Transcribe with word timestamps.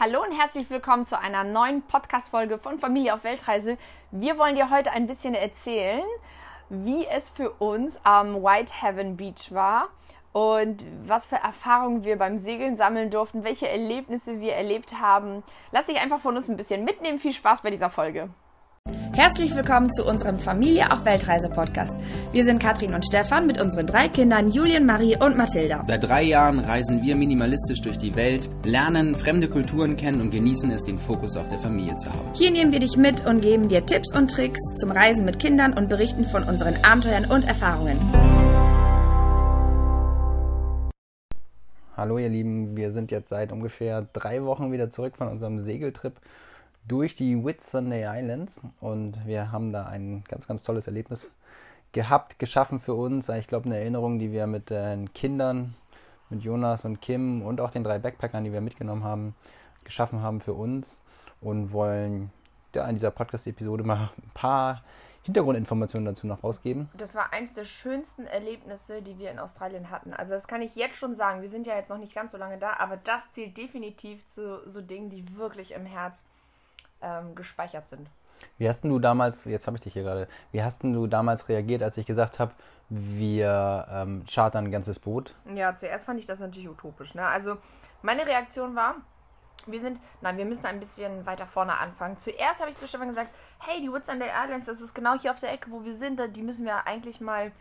Hallo 0.00 0.22
und 0.22 0.30
herzlich 0.30 0.70
willkommen 0.70 1.06
zu 1.06 1.18
einer 1.18 1.42
neuen 1.42 1.82
Podcast-Folge 1.82 2.58
von 2.58 2.78
Familie 2.78 3.14
auf 3.14 3.24
Weltreise. 3.24 3.76
Wir 4.12 4.38
wollen 4.38 4.54
dir 4.54 4.70
heute 4.70 4.92
ein 4.92 5.08
bisschen 5.08 5.34
erzählen, 5.34 6.04
wie 6.68 7.04
es 7.08 7.30
für 7.30 7.50
uns 7.50 7.98
am 8.04 8.36
Whitehaven 8.36 9.16
Beach 9.16 9.50
war 9.50 9.88
und 10.32 10.84
was 11.04 11.26
für 11.26 11.34
Erfahrungen 11.34 12.04
wir 12.04 12.16
beim 12.16 12.38
Segeln 12.38 12.76
sammeln 12.76 13.10
durften, 13.10 13.42
welche 13.42 13.68
Erlebnisse 13.68 14.38
wir 14.38 14.52
erlebt 14.52 15.00
haben. 15.00 15.42
Lass 15.72 15.86
dich 15.86 15.98
einfach 15.98 16.20
von 16.20 16.36
uns 16.36 16.48
ein 16.48 16.56
bisschen 16.56 16.84
mitnehmen. 16.84 17.18
Viel 17.18 17.32
Spaß 17.32 17.62
bei 17.62 17.70
dieser 17.70 17.90
Folge. 17.90 18.30
Herzlich 19.12 19.54
willkommen 19.56 19.92
zu 19.92 20.04
unserem 20.04 20.38
Familie 20.38 20.92
auf 20.92 21.04
Weltreise 21.04 21.48
Podcast. 21.48 21.94
Wir 22.30 22.44
sind 22.44 22.62
Katrin 22.62 22.94
und 22.94 23.04
Stefan 23.04 23.46
mit 23.46 23.60
unseren 23.60 23.86
drei 23.86 24.08
Kindern 24.08 24.50
Julien, 24.50 24.86
Marie 24.86 25.16
und 25.16 25.36
Mathilda. 25.36 25.82
Seit 25.86 26.04
drei 26.04 26.22
Jahren 26.22 26.60
reisen 26.60 27.02
wir 27.02 27.16
minimalistisch 27.16 27.80
durch 27.80 27.98
die 27.98 28.14
Welt, 28.14 28.48
lernen 28.64 29.16
fremde 29.16 29.48
Kulturen 29.48 29.96
kennen 29.96 30.20
und 30.20 30.30
genießen 30.30 30.70
es, 30.70 30.84
den 30.84 30.98
Fokus 30.98 31.36
auf 31.36 31.48
der 31.48 31.58
Familie 31.58 31.96
zu 31.96 32.08
haben. 32.08 32.30
Hier 32.34 32.50
nehmen 32.50 32.70
wir 32.70 32.80
dich 32.80 32.96
mit 32.96 33.26
und 33.26 33.40
geben 33.40 33.68
dir 33.68 33.84
Tipps 33.84 34.14
und 34.14 34.30
Tricks 34.30 34.60
zum 34.76 34.92
Reisen 34.92 35.24
mit 35.24 35.38
Kindern 35.38 35.72
und 35.72 35.88
berichten 35.88 36.24
von 36.26 36.44
unseren 36.44 36.76
Abenteuern 36.84 37.24
und 37.24 37.44
Erfahrungen. 37.44 37.98
Hallo 41.96 42.18
ihr 42.18 42.28
Lieben, 42.28 42.76
wir 42.76 42.92
sind 42.92 43.10
jetzt 43.10 43.28
seit 43.28 43.50
ungefähr 43.50 44.06
drei 44.12 44.44
Wochen 44.44 44.70
wieder 44.70 44.88
zurück 44.88 45.16
von 45.16 45.26
unserem 45.26 45.58
Segeltrip 45.58 46.12
durch 46.88 47.14
die 47.14 47.44
Whitsunday 47.44 48.04
Islands 48.06 48.60
und 48.80 49.26
wir 49.26 49.52
haben 49.52 49.72
da 49.72 49.86
ein 49.86 50.24
ganz, 50.26 50.48
ganz 50.48 50.62
tolles 50.62 50.86
Erlebnis 50.86 51.30
gehabt, 51.92 52.38
geschaffen 52.38 52.80
für 52.80 52.94
uns. 52.94 53.28
Ich 53.28 53.46
glaube, 53.46 53.66
eine 53.66 53.78
Erinnerung, 53.78 54.18
die 54.18 54.32
wir 54.32 54.46
mit 54.46 54.70
den 54.70 55.12
Kindern, 55.12 55.74
mit 56.30 56.42
Jonas 56.42 56.84
und 56.84 57.00
Kim 57.00 57.42
und 57.42 57.60
auch 57.60 57.70
den 57.70 57.84
drei 57.84 57.98
Backpackern, 57.98 58.44
die 58.44 58.52
wir 58.52 58.60
mitgenommen 58.60 59.04
haben, 59.04 59.34
geschaffen 59.84 60.22
haben 60.22 60.40
für 60.40 60.54
uns 60.54 60.98
und 61.40 61.72
wollen 61.72 62.30
ja, 62.74 62.86
in 62.88 62.94
dieser 62.94 63.10
Podcast-Episode 63.10 63.84
mal 63.84 64.10
ein 64.16 64.30
paar 64.34 64.82
Hintergrundinformationen 65.22 66.06
dazu 66.06 66.26
noch 66.26 66.42
rausgeben. 66.42 66.88
Das 66.96 67.14
war 67.14 67.32
eins 67.32 67.52
der 67.52 67.64
schönsten 67.64 68.26
Erlebnisse, 68.26 69.02
die 69.02 69.18
wir 69.18 69.30
in 69.30 69.38
Australien 69.38 69.90
hatten. 69.90 70.14
Also 70.14 70.32
das 70.32 70.48
kann 70.48 70.62
ich 70.62 70.74
jetzt 70.76 70.96
schon 70.96 71.14
sagen. 71.14 71.42
Wir 71.42 71.48
sind 71.48 71.66
ja 71.66 71.76
jetzt 71.76 71.90
noch 71.90 71.98
nicht 71.98 72.14
ganz 72.14 72.32
so 72.32 72.38
lange 72.38 72.56
da, 72.56 72.74
aber 72.78 72.96
das 72.96 73.30
zählt 73.30 73.56
definitiv 73.56 74.26
zu 74.26 74.66
so 74.66 74.80
Dingen, 74.80 75.10
die 75.10 75.36
wirklich 75.36 75.72
im 75.72 75.84
Herz 75.84 76.24
ähm, 77.02 77.34
gespeichert 77.34 77.88
sind. 77.88 78.08
Wie 78.56 78.68
hast 78.68 78.84
du 78.84 78.98
damals, 78.98 79.44
jetzt 79.44 79.66
habe 79.66 79.76
ich 79.76 79.82
dich 79.82 79.92
hier 79.92 80.02
gerade, 80.02 80.28
wie 80.52 80.62
hast 80.62 80.82
du 80.82 81.06
damals 81.06 81.48
reagiert, 81.48 81.82
als 81.82 81.96
ich 81.96 82.06
gesagt 82.06 82.38
habe, 82.38 82.52
wir 82.88 83.86
ähm, 83.90 84.24
chartern 84.28 84.66
ein 84.66 84.70
ganzes 84.70 84.98
Boot? 84.98 85.34
Ja, 85.54 85.76
zuerst 85.76 86.06
fand 86.06 86.18
ich 86.18 86.26
das 86.26 86.40
natürlich 86.40 86.68
utopisch. 86.68 87.14
Ne? 87.14 87.24
Also 87.24 87.58
meine 88.02 88.26
Reaktion 88.26 88.74
war, 88.74 88.96
wir 89.66 89.80
sind, 89.80 90.00
nein, 90.20 90.36
wir 90.38 90.44
müssen 90.44 90.64
ein 90.66 90.80
bisschen 90.80 91.26
weiter 91.26 91.46
vorne 91.46 91.76
anfangen. 91.76 92.18
Zuerst 92.18 92.60
habe 92.60 92.70
ich 92.70 92.76
zu 92.76 92.86
Stefan 92.86 93.08
gesagt, 93.08 93.30
hey, 93.60 93.80
die 93.80 93.90
Woods 93.90 94.08
Under 94.08 94.26
Islands, 94.26 94.66
das 94.66 94.80
ist 94.80 94.94
genau 94.94 95.18
hier 95.18 95.30
auf 95.30 95.40
der 95.40 95.52
Ecke, 95.52 95.70
wo 95.70 95.84
wir 95.84 95.94
sind, 95.94 96.20
die 96.34 96.42
müssen 96.42 96.64
wir 96.64 96.86
eigentlich 96.86 97.20
mal 97.20 97.52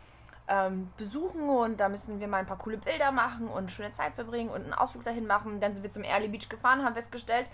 ähm, 0.47 0.89
besuchen 0.97 1.49
und 1.49 1.79
da 1.79 1.89
müssen 1.89 2.19
wir 2.19 2.27
mal 2.27 2.37
ein 2.37 2.45
paar 2.45 2.57
coole 2.57 2.77
Bilder 2.77 3.11
machen 3.11 3.47
und 3.47 3.71
schöne 3.71 3.91
Zeit 3.91 4.13
verbringen 4.13 4.49
und 4.49 4.63
einen 4.63 4.73
Ausflug 4.73 5.03
dahin 5.03 5.27
machen. 5.27 5.59
Dann 5.59 5.73
sind 5.73 5.83
wir 5.83 5.91
zum 5.91 6.03
Early 6.03 6.29
Beach 6.29 6.47
gefahren, 6.47 6.85
haben 6.85 6.95
festgestellt, 6.95 7.47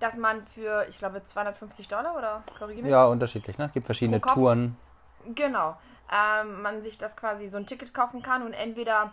dass 0.00 0.16
man 0.16 0.42
für, 0.44 0.86
ich 0.88 0.98
glaube, 0.98 1.22
250 1.24 1.88
Dollar 1.88 2.16
oder 2.16 2.42
korrigiere 2.58 2.88
Ja, 2.88 3.06
unterschiedlich, 3.06 3.58
ne? 3.58 3.66
Es 3.66 3.72
gibt 3.72 3.86
verschiedene 3.86 4.20
Touren. 4.20 4.76
Genau. 5.34 5.76
Ähm, 6.12 6.62
man 6.62 6.82
sich 6.82 6.98
das 6.98 7.16
quasi 7.16 7.48
so 7.48 7.56
ein 7.56 7.66
Ticket 7.66 7.92
kaufen 7.92 8.22
kann 8.22 8.42
und 8.42 8.52
entweder 8.52 9.12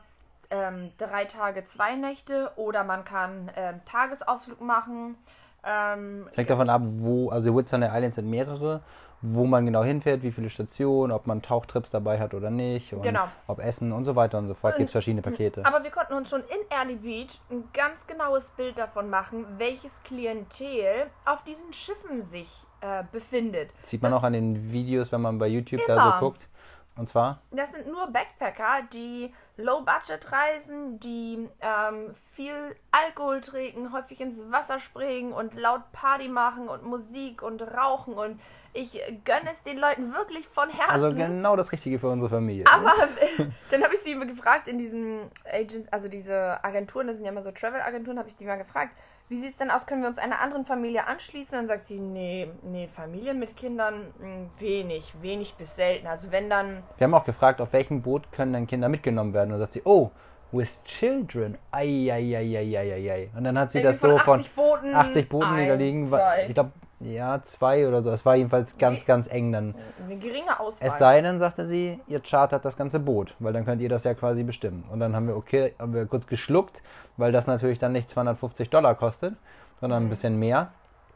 ähm, 0.51 0.91
drei 0.97 1.25
Tage, 1.25 1.63
zwei 1.65 1.95
Nächte 1.95 2.51
oder 2.55 2.83
man 2.83 3.03
kann 3.03 3.51
ähm, 3.55 3.81
Tagesausflug 3.85 4.61
machen. 4.61 5.17
Ähm, 5.66 6.28
hängt 6.36 6.50
davon 6.50 6.69
ab, 6.69 6.81
wo, 6.83 7.30
also 7.30 7.56
Whitsunday 7.56 7.89
Islands 7.89 8.16
sind 8.16 8.30
mehrere, 8.30 8.81
wo 9.22 9.45
man 9.45 9.66
genau 9.66 9.83
hinfährt, 9.83 10.22
wie 10.22 10.31
viele 10.31 10.50
Stationen, 10.50 11.11
ob 11.14 11.25
man 11.25 11.42
Tauchtrips 11.42 11.92
dabei 11.92 12.19
hat 12.19 12.33
oder 12.33 12.50
nicht, 12.50 12.94
und 12.94 13.01
genau. 13.01 13.25
ob 13.47 13.59
Essen 13.59 13.94
und 13.94 14.03
so 14.03 14.16
weiter 14.16 14.38
und 14.38 14.47
so 14.47 14.53
fort. 14.53 14.75
Gibt 14.75 14.88
es 14.88 14.91
verschiedene 14.91 15.22
Pakete. 15.22 15.66
Aber 15.66 15.81
wir 15.84 15.91
konnten 15.91 16.13
uns 16.13 16.29
schon 16.29 16.41
in 16.41 16.78
Early 16.78 16.96
Beach 16.96 17.40
ein 17.50 17.63
ganz 17.73 18.06
genaues 18.06 18.50
Bild 18.50 18.78
davon 18.78 19.09
machen, 19.09 19.46
welches 19.57 20.03
Klientel 20.03 21.07
auf 21.25 21.44
diesen 21.46 21.72
Schiffen 21.72 22.22
sich 22.22 22.66
äh, 22.81 23.03
befindet. 23.12 23.69
sieht 23.81 24.02
man 24.02 24.13
auch 24.13 24.23
an 24.23 24.34
den 24.34 24.72
Videos, 24.72 25.12
wenn 25.13 25.22
man 25.22 25.38
bei 25.38 25.47
YouTube 25.47 25.81
genau. 25.85 25.96
da 25.96 26.19
so 26.19 26.25
guckt. 26.25 26.47
Und 26.96 27.07
zwar? 27.07 27.40
Das 27.52 27.72
sind 27.72 27.88
nur 27.88 28.07
Backpacker, 28.12 28.84
die 28.94 29.34
Low-Budget 29.58 30.31
reisen, 30.31 31.00
die 31.00 31.47
ähm, 31.62 32.14
viel 32.34 32.75
Alkohol 32.91 33.41
trinken, 33.41 33.94
häufig 33.94 34.19
ins 34.19 34.41
Wasser 34.52 34.80
springen 34.80 35.31
und 35.31 35.53
laut 35.53 35.91
Party 35.91 36.28
machen 36.28 36.68
und 36.68 36.84
Musik 36.84 37.44
und 37.44 37.62
rauchen 37.62 38.16
und 38.16 38.40
ich 38.75 39.00
gönne 39.24 39.52
es 39.52 39.62
den 39.62 39.78
Leuten 39.78 40.14
wirklich 40.14 40.47
von 40.47 40.68
Herzen. 40.69 40.90
Also 40.90 41.14
genau 41.14 41.56
das 41.56 41.72
Richtige 41.72 42.00
für 42.00 42.09
unsere 42.09 42.31
Familie. 42.31 42.66
Aber 42.68 42.94
dann 43.69 43.84
habe 43.84 43.94
ich 43.94 44.02
sie 44.02 44.18
gefragt 44.18 44.68
in 44.68 44.80
diesen 44.80 45.30
Agents, 45.46 45.88
also 45.94 46.08
diese 46.09 46.64
Agenturen, 46.64 47.06
das 47.06 47.18
sind 47.18 47.25
ja 47.25 47.31
immer 47.31 47.44
so 47.44 47.52
Travel-Agenturen, 47.52 48.18
habe 48.18 48.30
ich 48.30 48.35
die 48.35 48.46
mal 48.46 48.58
gefragt, 48.58 48.96
wie 49.29 49.38
sieht 49.38 49.51
es 49.51 49.57
denn 49.57 49.72
aus, 49.72 49.85
können 49.85 50.01
wir 50.01 50.09
uns 50.09 50.17
einer 50.17 50.41
anderen 50.41 50.66
Familie 50.66 51.07
anschließen? 51.07 51.57
Und 51.57 51.69
dann 51.69 51.78
sagt 51.78 51.88
sie, 51.88 52.00
nee, 52.00 52.50
nee, 52.63 52.88
Familien 52.88 53.39
mit 53.39 53.56
Kindern 53.56 54.13
hm, 54.19 54.50
wenig, 54.59 55.13
wenig 55.22 55.56
bis 55.56 55.75
selten. 55.75 56.07
Also 56.07 56.31
wenn 56.31 56.50
dann... 56.50 56.84
Wir 56.97 57.06
haben 57.06 57.13
auch 57.13 57.25
gefragt, 57.25 57.61
auf 57.61 57.73
welchem 57.73 58.01
Boot 58.01 58.31
können 58.31 58.53
denn 58.53 58.67
Kinder 58.67 58.89
mitgenommen 58.89 59.34
werden? 59.34 59.51
Und 59.51 59.59
dann 59.59 59.61
sagt 59.61 59.73
sie, 59.73 59.81
oh, 59.85 60.11
with 60.53 60.84
children. 60.84 61.57
Eieieiei. 61.72 63.29
Und 63.35 63.44
dann 63.44 63.57
hat 63.57 63.72
sie 63.72 63.79
Irgendwie 63.79 64.00
das 64.00 64.01
so 64.01 64.17
von 64.17 64.39
80 64.39 64.56
Booten, 64.56 64.95
80 64.95 65.29
Booten 65.29 65.47
eins, 65.47 65.79
liegen. 65.79 66.03
Ich 66.47 66.53
glaube, 66.53 66.72
ja, 67.03 67.41
zwei 67.41 67.88
oder 67.88 68.02
so. 68.02 68.12
Es 68.12 68.25
war 68.25 68.36
jedenfalls 68.36 68.78
ganz, 68.78 69.00
nee. 69.00 69.06
ganz 69.06 69.28
eng 69.28 69.52
dann. 69.52 69.75
Eine 70.03 70.18
geringe 70.18 70.59
Auswahl. 70.59 70.88
Es 70.88 70.97
sei 70.97 71.22
denn, 71.22 71.40
sagte 71.40 71.66
sie, 71.66 72.00
ihr 72.08 72.22
chartert 72.22 72.66
das 72.66 72.78
ganze 72.78 73.00
Boot, 73.00 73.36
weil 73.40 73.53
dann 73.53 73.66
könnt 73.66 73.81
ihr 73.81 73.90
das 73.90 74.03
ja 74.03 74.14
quasi 74.14 74.44
bestimmen. 74.44 74.84
Und 74.91 75.00
dann 75.00 75.16
haben 75.16 75.28
wir, 75.28 75.36
okay, 75.36 75.75
haben 75.80 75.94
wir 75.94 76.06
kurz 76.06 76.28
geschluckt, 76.28 76.81
weil 77.18 77.31
das 77.31 77.47
natürlich 77.47 77.80
dann 77.80 77.91
nicht 77.91 78.09
250 78.09 78.69
Dollar 78.69 78.96
kostet, 78.96 79.36
sondern 79.80 80.03
mhm. 80.03 80.08
ein 80.08 80.09
bisschen 80.09 80.40
mehr. 80.40 80.72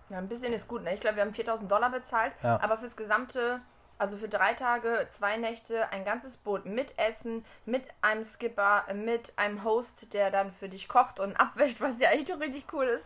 Ja, 0.09 0.19
ein 0.19 0.27
bisschen 0.27 0.53
ist 0.53 0.67
gut. 0.67 0.83
Ne? 0.83 0.93
Ich 0.93 0.99
glaube, 0.99 1.17
wir 1.17 1.23
haben 1.23 1.33
4000 1.33 1.69
Dollar 1.69 1.89
bezahlt, 1.89 2.31
ja. 2.41 2.59
aber 2.61 2.77
fürs 2.77 2.95
gesamte, 2.95 3.59
also 3.97 4.17
für 4.17 4.29
drei 4.29 4.53
Tage, 4.53 5.05
zwei 5.09 5.37
Nächte, 5.37 5.91
ein 5.91 6.05
ganzes 6.05 6.37
Boot 6.37 6.65
mit 6.65 6.97
Essen, 6.97 7.43
mit 7.65 7.83
einem 8.01 8.23
Skipper, 8.23 8.83
mit 8.93 9.33
einem 9.35 9.63
Host, 9.63 10.13
der 10.13 10.31
dann 10.31 10.51
für 10.51 10.69
dich 10.69 10.87
kocht 10.87 11.19
und 11.19 11.35
abwäscht, 11.39 11.81
was 11.81 11.99
ja 11.99 12.09
echt 12.11 12.29
richtig 12.29 12.65
cool 12.73 12.85
ist. 12.85 13.05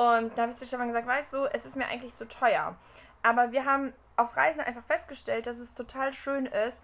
Und 0.00 0.32
da 0.34 0.42
habe 0.42 0.52
ich 0.52 0.56
zu 0.56 0.64
Stefan 0.64 0.88
gesagt, 0.88 1.06
weißt 1.06 1.34
du, 1.34 1.44
es 1.52 1.66
ist 1.66 1.76
mir 1.76 1.84
eigentlich 1.84 2.14
zu 2.14 2.26
teuer. 2.26 2.74
Aber 3.22 3.52
wir 3.52 3.66
haben 3.66 3.92
auf 4.16 4.34
Reisen 4.34 4.62
einfach 4.62 4.82
festgestellt, 4.84 5.46
dass 5.46 5.58
es 5.58 5.74
total 5.74 6.14
schön 6.14 6.46
ist, 6.46 6.82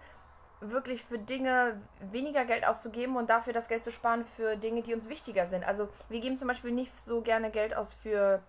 wirklich 0.61 1.03
für 1.03 1.17
Dinge 1.17 1.81
weniger 2.11 2.45
Geld 2.45 2.63
auszugeben 2.63 3.17
und 3.17 3.31
dafür 3.31 3.53
das 3.53 3.69
Geld 3.69 3.83
zu 3.83 3.91
sparen 3.91 4.23
für 4.23 4.55
Dinge, 4.55 4.83
die 4.83 4.93
uns 4.93 5.09
wichtiger 5.09 5.47
sind. 5.47 5.63
Also 5.63 5.89
wir 6.09 6.19
geben 6.19 6.37
zum 6.37 6.47
Beispiel 6.47 6.71
nicht 6.71 6.99
so 6.99 7.21
gerne 7.21 7.49
Geld 7.49 7.75
aus 7.75 7.95
für 7.95 8.43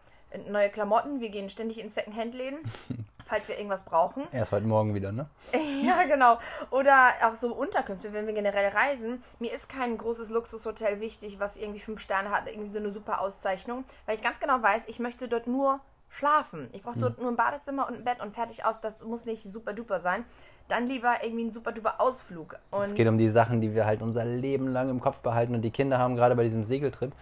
neue 0.46 0.68
Klamotten. 0.68 1.20
Wir 1.20 1.30
gehen 1.30 1.48
ständig 1.48 1.78
in 1.78 1.88
Secondhand-Läden, 1.88 2.58
falls 3.28 3.46
wir 3.46 3.56
irgendwas 3.56 3.84
brauchen. 3.84 4.26
Erst 4.32 4.52
heute 4.52 4.66
Morgen 4.66 4.94
wieder, 4.94 5.12
ne? 5.12 5.28
ja, 5.84 6.04
genau. 6.04 6.38
Oder 6.70 7.12
auch 7.24 7.34
so 7.34 7.54
Unterkünfte, 7.54 8.12
wenn 8.12 8.26
wir 8.26 8.34
generell 8.34 8.68
reisen. 8.68 9.22
Mir 9.38 9.52
ist 9.52 9.68
kein 9.68 9.98
großes 9.98 10.30
Luxushotel 10.30 11.00
wichtig, 11.00 11.38
was 11.38 11.56
irgendwie 11.56 11.80
fünf 11.80 12.00
Sterne 12.00 12.30
hat, 12.30 12.48
irgendwie 12.48 12.70
so 12.70 12.78
eine 12.78 12.90
super 12.90 13.20
Auszeichnung, 13.20 13.84
weil 14.06 14.16
ich 14.16 14.22
ganz 14.22 14.40
genau 14.40 14.62
weiß, 14.62 14.88
ich 14.88 14.98
möchte 14.98 15.28
dort 15.28 15.46
nur 15.46 15.80
schlafen. 16.10 16.68
Ich 16.72 16.82
brauche 16.82 16.94
hm. 16.94 17.02
dort 17.02 17.18
nur 17.18 17.28
ein 17.28 17.36
Badezimmer 17.36 17.86
und 17.86 17.96
ein 17.96 18.04
Bett 18.04 18.20
und 18.20 18.34
fertig 18.34 18.64
aus. 18.64 18.80
Das 18.80 19.04
muss 19.04 19.26
nicht 19.26 19.42
super 19.44 19.74
duper 19.74 20.00
sein. 20.00 20.24
Dann 20.68 20.86
lieber 20.86 21.16
irgendwie 21.22 21.44
ein 21.44 21.50
super 21.50 21.72
duper 21.72 22.00
Ausflug. 22.00 22.56
Und 22.70 22.82
es 22.82 22.94
geht 22.94 23.06
um 23.06 23.18
die 23.18 23.28
Sachen, 23.28 23.60
die 23.60 23.74
wir 23.74 23.86
halt 23.86 24.02
unser 24.02 24.24
Leben 24.24 24.68
lang 24.68 24.88
im 24.88 25.00
Kopf 25.00 25.18
behalten. 25.18 25.54
Und 25.54 25.62
die 25.62 25.70
Kinder 25.70 25.98
haben 25.98 26.16
gerade 26.16 26.34
bei 26.34 26.44
diesem 26.44 26.64
Segeltrip 26.64 27.12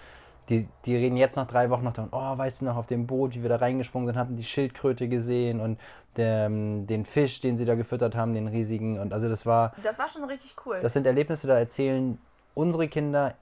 die, 0.48 0.68
die 0.84 0.96
reden 0.96 1.16
jetzt 1.16 1.36
nach 1.36 1.46
drei 1.46 1.70
Wochen 1.70 1.84
noch 1.84 1.92
davon, 1.92 2.10
oh, 2.12 2.38
weißt 2.38 2.60
du 2.60 2.64
noch, 2.66 2.76
auf 2.76 2.86
dem 2.86 3.06
Boot, 3.06 3.34
wie 3.34 3.42
wir 3.42 3.48
da 3.48 3.56
reingesprungen 3.56 4.06
sind, 4.06 4.16
hatten 4.16 4.36
die 4.36 4.44
Schildkröte 4.44 5.08
gesehen 5.08 5.60
und 5.60 5.78
der, 6.16 6.46
ähm, 6.46 6.86
den 6.86 7.04
Fisch, 7.04 7.40
den 7.40 7.56
sie 7.56 7.64
da 7.64 7.74
gefüttert 7.74 8.14
haben, 8.14 8.34
den 8.34 8.46
riesigen. 8.48 8.98
Und 8.98 9.12
also 9.12 9.28
das 9.28 9.44
war. 9.44 9.72
Das 9.82 9.98
war 9.98 10.08
schon 10.08 10.24
richtig 10.24 10.54
cool. 10.64 10.78
Das 10.80 10.92
sind 10.92 11.06
Erlebnisse, 11.06 11.46
da 11.46 11.58
erzählen 11.58 12.18
unsere 12.54 12.88
Kinder 12.88 13.34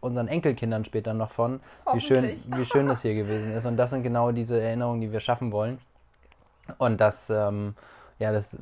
unseren 0.00 0.28
Enkelkindern 0.28 0.84
später 0.84 1.14
noch 1.14 1.30
von, 1.30 1.60
wie 1.92 2.00
schön, 2.00 2.24
wie 2.56 2.64
schön 2.64 2.88
das 2.88 3.02
hier 3.02 3.14
gewesen 3.14 3.52
ist. 3.52 3.66
Und 3.66 3.76
das 3.76 3.90
sind 3.90 4.02
genau 4.02 4.32
diese 4.32 4.60
Erinnerungen, 4.60 5.00
die 5.00 5.12
wir 5.12 5.20
schaffen 5.20 5.52
wollen. 5.52 5.78
Und 6.78 7.00
das, 7.00 7.30
ähm, 7.30 7.74
ja, 8.18 8.32
das 8.32 8.56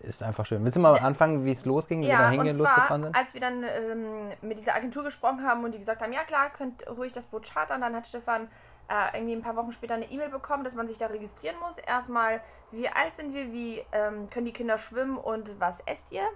ist 0.00 0.22
einfach 0.22 0.46
schön. 0.46 0.62
Willst 0.64 0.76
du 0.76 0.80
mal 0.80 0.98
anfangen, 0.98 1.44
wie 1.44 1.50
es 1.50 1.64
losging, 1.64 2.02
wie 2.02 2.08
ja, 2.08 2.18
wir 2.18 2.24
da 2.24 2.30
hingehen, 2.30 2.58
losgefahren 2.58 3.04
sind? 3.04 3.16
als 3.16 3.34
wir 3.34 3.40
dann 3.40 3.62
ähm, 3.64 4.28
mit 4.42 4.58
dieser 4.58 4.74
Agentur 4.74 5.04
gesprochen 5.04 5.42
haben 5.46 5.64
und 5.64 5.72
die 5.72 5.78
gesagt 5.78 6.02
haben, 6.02 6.12
ja 6.12 6.24
klar, 6.24 6.50
könnt 6.50 6.86
ruhig 6.88 7.12
das 7.12 7.26
Boot 7.26 7.50
chartern, 7.50 7.80
dann 7.80 7.94
hat 7.94 8.06
Stefan 8.06 8.48
äh, 8.88 9.16
irgendwie 9.16 9.34
ein 9.34 9.42
paar 9.42 9.56
Wochen 9.56 9.72
später 9.72 9.94
eine 9.94 10.10
E-Mail 10.10 10.28
bekommen, 10.28 10.64
dass 10.64 10.74
man 10.74 10.86
sich 10.86 10.98
da 10.98 11.06
registrieren 11.06 11.56
muss. 11.60 11.76
Erstmal, 11.78 12.40
wie 12.70 12.88
alt 12.88 13.14
sind 13.14 13.34
wir, 13.34 13.52
wie 13.52 13.82
ähm, 13.92 14.28
können 14.30 14.46
die 14.46 14.52
Kinder 14.52 14.78
schwimmen 14.78 15.16
und 15.16 15.58
was 15.58 15.80
esst 15.86 16.12
ihr? 16.12 16.26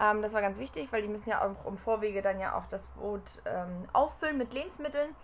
Ähm, 0.00 0.22
das 0.22 0.34
war 0.34 0.40
ganz 0.40 0.58
wichtig, 0.58 0.88
weil 0.90 1.02
die 1.02 1.08
müssen 1.08 1.30
ja 1.30 1.42
auch 1.42 1.66
im 1.66 1.78
Vorwege 1.78 2.20
dann 2.20 2.40
ja 2.40 2.56
auch 2.56 2.66
das 2.66 2.88
Boot 2.88 3.42
ähm, 3.46 3.88
auffüllen 3.92 4.38
mit 4.38 4.52
Lebensmitteln. 4.52 5.14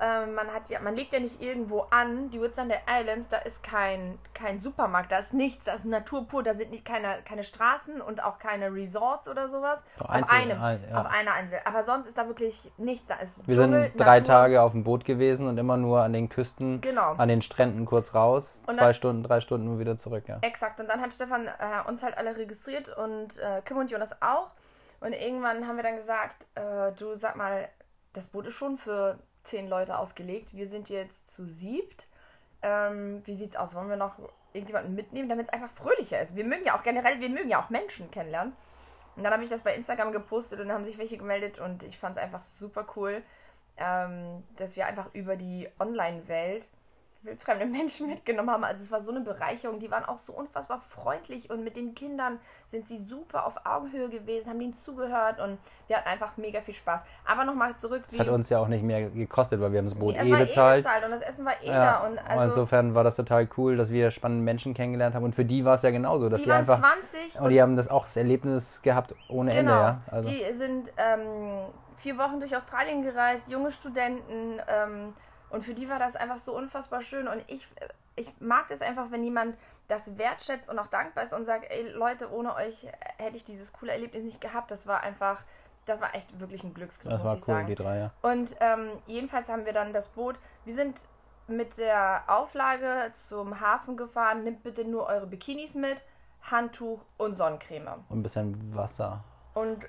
Äh, 0.00 0.26
man 0.26 0.48
hat 0.52 0.68
ja, 0.68 0.80
man 0.80 0.94
legt 0.94 1.12
ja 1.12 1.20
nicht 1.20 1.42
irgendwo 1.42 1.86
an. 1.90 2.30
Die 2.30 2.40
Whitsunday 2.40 2.78
Islands, 2.88 3.28
da 3.28 3.38
ist 3.38 3.62
kein, 3.62 4.18
kein 4.34 4.60
Supermarkt, 4.60 5.12
da 5.12 5.18
ist 5.18 5.34
nichts, 5.34 5.64
da 5.64 5.74
ist 5.74 5.84
Natur 5.84 6.26
pur, 6.26 6.42
da 6.42 6.54
sind 6.54 6.70
nicht 6.70 6.84
keine, 6.84 7.18
keine 7.24 7.44
Straßen 7.44 8.00
und 8.00 8.22
auch 8.22 8.38
keine 8.38 8.72
Resorts 8.72 9.28
oder 9.28 9.48
sowas. 9.48 9.82
Auf, 9.98 10.08
Einzel, 10.08 10.34
einem, 10.34 10.62
ein, 10.62 10.84
ja. 10.90 11.00
auf 11.00 11.06
einer 11.06 11.38
Insel. 11.40 11.58
Aber 11.64 11.82
sonst 11.82 12.06
ist 12.06 12.18
da 12.18 12.26
wirklich 12.26 12.70
nichts. 12.76 13.06
Da 13.06 13.16
ist 13.16 13.46
Wir 13.46 13.54
Dschungel, 13.54 13.82
sind 13.84 14.00
drei 14.00 14.16
Natur. 14.16 14.26
Tage 14.26 14.62
auf 14.62 14.72
dem 14.72 14.84
Boot 14.84 15.04
gewesen 15.04 15.46
und 15.46 15.58
immer 15.58 15.76
nur 15.76 16.02
an 16.02 16.12
den 16.12 16.28
Küsten, 16.28 16.80
genau. 16.80 17.14
an 17.14 17.28
den 17.28 17.42
Stränden 17.42 17.84
kurz 17.84 18.14
raus, 18.14 18.62
und 18.66 18.74
zwei 18.74 18.84
dann, 18.84 18.94
Stunden, 18.94 19.22
drei 19.22 19.40
Stunden 19.40 19.78
wieder 19.78 19.96
zurück. 19.98 20.24
Ja. 20.28 20.38
Exakt. 20.42 20.80
Und 20.80 20.88
dann 20.88 21.00
hat 21.00 21.12
Stefan 21.12 21.46
äh, 21.46 21.88
uns 21.88 22.02
halt 22.02 22.16
alle 22.18 22.36
registriert 22.36 22.88
und 22.96 23.38
äh, 23.38 23.62
Kim 23.64 23.78
und 23.78 23.90
Jonas 23.90 24.20
auch. 24.22 24.50
Und 25.00 25.12
irgendwann 25.12 25.66
haben 25.66 25.76
wir 25.76 25.82
dann 25.82 25.96
gesagt, 25.96 26.46
äh, 26.54 26.92
du 26.98 27.16
sag 27.16 27.36
mal, 27.36 27.68
das 28.12 28.26
Boot 28.26 28.46
ist 28.46 28.54
schon 28.54 28.78
für 28.78 29.18
zehn 29.46 29.68
Leute 29.68 29.98
ausgelegt. 29.98 30.54
Wir 30.54 30.66
sind 30.66 30.88
jetzt 30.88 31.32
zu 31.32 31.46
siebt. 31.48 32.06
Ähm, 32.62 33.22
wie 33.24 33.34
sieht's 33.34 33.56
aus? 33.56 33.74
Wollen 33.74 33.88
wir 33.88 33.96
noch 33.96 34.18
irgendjemanden 34.52 34.94
mitnehmen, 34.94 35.28
damit 35.28 35.46
es 35.46 35.52
einfach 35.52 35.70
fröhlicher 35.70 36.20
ist? 36.20 36.34
Wir 36.34 36.44
mögen 36.44 36.64
ja 36.64 36.76
auch 36.76 36.82
generell, 36.82 37.20
wir 37.20 37.28
mögen 37.28 37.48
ja 37.48 37.62
auch 37.62 37.70
Menschen 37.70 38.10
kennenlernen. 38.10 38.54
Und 39.16 39.24
dann 39.24 39.32
habe 39.32 39.42
ich 39.42 39.48
das 39.48 39.62
bei 39.62 39.74
Instagram 39.74 40.12
gepostet 40.12 40.60
und 40.60 40.70
haben 40.70 40.84
sich 40.84 40.98
welche 40.98 41.16
gemeldet 41.16 41.58
und 41.58 41.82
ich 41.82 41.98
fand 41.98 42.16
es 42.16 42.22
einfach 42.22 42.42
super 42.42 42.86
cool, 42.96 43.22
ähm, 43.78 44.44
dass 44.56 44.76
wir 44.76 44.86
einfach 44.86 45.08
über 45.14 45.36
die 45.36 45.68
Online-Welt 45.78 46.70
wildfremde 47.22 47.66
Menschen 47.66 48.06
mitgenommen 48.08 48.50
haben. 48.50 48.64
Also 48.64 48.84
es 48.84 48.90
war 48.90 49.00
so 49.00 49.10
eine 49.10 49.20
Bereicherung. 49.20 49.78
Die 49.78 49.90
waren 49.90 50.04
auch 50.04 50.18
so 50.18 50.32
unfassbar 50.32 50.80
freundlich 50.80 51.50
und 51.50 51.64
mit 51.64 51.76
den 51.76 51.94
Kindern 51.94 52.38
sind 52.66 52.88
sie 52.88 52.96
super 52.96 53.46
auf 53.46 53.54
Augenhöhe 53.64 54.08
gewesen, 54.08 54.50
haben 54.50 54.60
ihnen 54.60 54.74
zugehört 54.74 55.40
und 55.40 55.58
wir 55.88 55.96
hatten 55.96 56.08
einfach 56.08 56.36
mega 56.36 56.60
viel 56.60 56.74
Spaß. 56.74 57.04
Aber 57.24 57.44
nochmal 57.44 57.76
zurück. 57.76 58.04
Das 58.10 58.18
hat 58.18 58.28
uns 58.28 58.48
ja 58.48 58.58
auch 58.58 58.68
nicht 58.68 58.82
mehr 58.82 59.10
gekostet, 59.10 59.60
weil 59.60 59.72
wir 59.72 59.78
haben 59.78 59.86
das 59.86 59.94
Boot 59.94 60.14
nee, 60.14 60.28
eh, 60.28 60.44
bezahlt. 60.44 60.80
eh 60.80 60.82
bezahlt. 60.82 61.04
und 61.04 61.10
das 61.10 61.22
Essen 61.22 61.44
war 61.44 61.62
eh 61.62 61.66
ja. 61.66 62.00
da. 62.00 62.06
Und 62.06 62.18
also 62.18 62.44
insofern 62.44 62.94
war 62.94 63.04
das 63.04 63.16
total 63.16 63.48
cool, 63.56 63.76
dass 63.76 63.90
wir 63.90 64.10
spannende 64.10 64.44
Menschen 64.44 64.74
kennengelernt 64.74 65.14
haben 65.14 65.24
und 65.24 65.34
für 65.34 65.44
die 65.44 65.64
war 65.64 65.74
es 65.74 65.82
ja 65.82 65.90
genauso, 65.90 66.28
dass 66.28 66.42
die 66.42 66.48
waren 66.48 66.60
einfach 66.60 66.78
20 66.78 67.40
und 67.40 67.50
die 67.50 67.60
haben 67.60 67.76
das 67.76 67.88
auch 67.88 68.04
das 68.04 68.16
Erlebnis 68.16 68.80
gehabt 68.82 69.14
ohne 69.28 69.50
genau, 69.50 69.58
Ende. 69.58 69.72
Ja? 69.72 70.00
Also. 70.10 70.28
Die 70.28 70.52
sind 70.54 70.92
ähm, 70.96 71.66
vier 71.96 72.18
Wochen 72.18 72.40
durch 72.40 72.56
Australien 72.56 73.02
gereist, 73.02 73.48
junge 73.48 73.72
Studenten. 73.72 74.60
Ähm, 74.68 75.14
und 75.50 75.62
für 75.62 75.74
die 75.74 75.88
war 75.88 75.98
das 75.98 76.16
einfach 76.16 76.38
so 76.38 76.56
unfassbar 76.56 77.02
schön. 77.02 77.28
Und 77.28 77.44
ich, 77.48 77.66
ich 78.16 78.32
mag 78.40 78.68
das 78.68 78.82
einfach, 78.82 79.10
wenn 79.10 79.22
jemand 79.22 79.56
das 79.88 80.18
wertschätzt 80.18 80.68
und 80.68 80.78
auch 80.78 80.88
dankbar 80.88 81.24
ist 81.24 81.32
und 81.32 81.44
sagt, 81.44 81.70
ey 81.70 81.88
Leute, 81.90 82.32
ohne 82.32 82.54
euch 82.54 82.86
hätte 83.18 83.36
ich 83.36 83.44
dieses 83.44 83.72
coole 83.72 83.92
Erlebnis 83.92 84.24
nicht 84.24 84.40
gehabt. 84.40 84.70
Das 84.70 84.86
war 84.86 85.02
einfach, 85.02 85.44
das 85.84 86.00
war 86.00 86.14
echt 86.14 86.40
wirklich 86.40 86.64
ein 86.64 86.74
Glücksgriff, 86.74 87.10
das 87.10 87.20
muss 87.20 87.26
war 87.26 87.36
ich 87.36 87.42
cool, 87.42 87.46
sagen. 87.46 87.66
Die 87.68 87.74
drei, 87.74 87.98
ja. 87.98 88.10
Und 88.22 88.56
ähm, 88.60 88.90
jedenfalls 89.06 89.48
haben 89.48 89.64
wir 89.64 89.72
dann 89.72 89.92
das 89.92 90.08
Boot, 90.08 90.38
wir 90.64 90.74
sind 90.74 91.00
mit 91.48 91.78
der 91.78 92.24
Auflage 92.26 93.12
zum 93.12 93.60
Hafen 93.60 93.96
gefahren, 93.96 94.42
nehmt 94.42 94.64
bitte 94.64 94.84
nur 94.84 95.06
eure 95.06 95.28
Bikinis 95.28 95.74
mit, 95.74 96.02
Handtuch 96.42 97.00
und 97.18 97.36
Sonnencreme. 97.36 98.04
Und 98.08 98.18
ein 98.18 98.22
bisschen 98.22 98.74
Wasser. 98.74 99.22
Und 99.54 99.84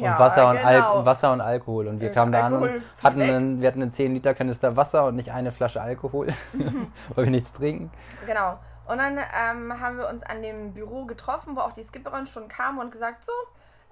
ja, 0.00 0.12
und 0.12 0.18
Wasser, 0.18 0.50
und 0.50 0.56
genau. 0.56 1.04
Wasser 1.04 1.32
und 1.32 1.40
Alkohol. 1.40 1.88
Und 1.88 2.00
wir 2.00 2.12
kamen 2.12 2.32
da 2.32 2.46
an 2.46 2.54
und 2.54 2.82
hatten 3.02 3.22
einen, 3.22 3.60
wir 3.60 3.68
hatten 3.68 3.82
einen 3.82 3.90
10 3.90 4.14
Liter 4.14 4.34
Kanister 4.34 4.76
Wasser 4.76 5.06
und 5.06 5.16
nicht 5.16 5.32
eine 5.32 5.52
Flasche 5.52 5.80
Alkohol, 5.80 6.28
weil 7.14 7.24
wir 7.24 7.30
nichts 7.30 7.52
trinken. 7.52 7.90
Genau. 8.26 8.58
Und 8.86 8.98
dann 8.98 9.18
ähm, 9.18 9.80
haben 9.80 9.98
wir 9.98 10.08
uns 10.08 10.22
an 10.22 10.42
dem 10.42 10.72
Büro 10.72 11.04
getroffen, 11.04 11.56
wo 11.56 11.60
auch 11.60 11.72
die 11.72 11.82
Skipperin 11.82 12.26
schon 12.26 12.48
kam 12.48 12.78
und 12.78 12.90
gesagt, 12.90 13.24
so, 13.24 13.32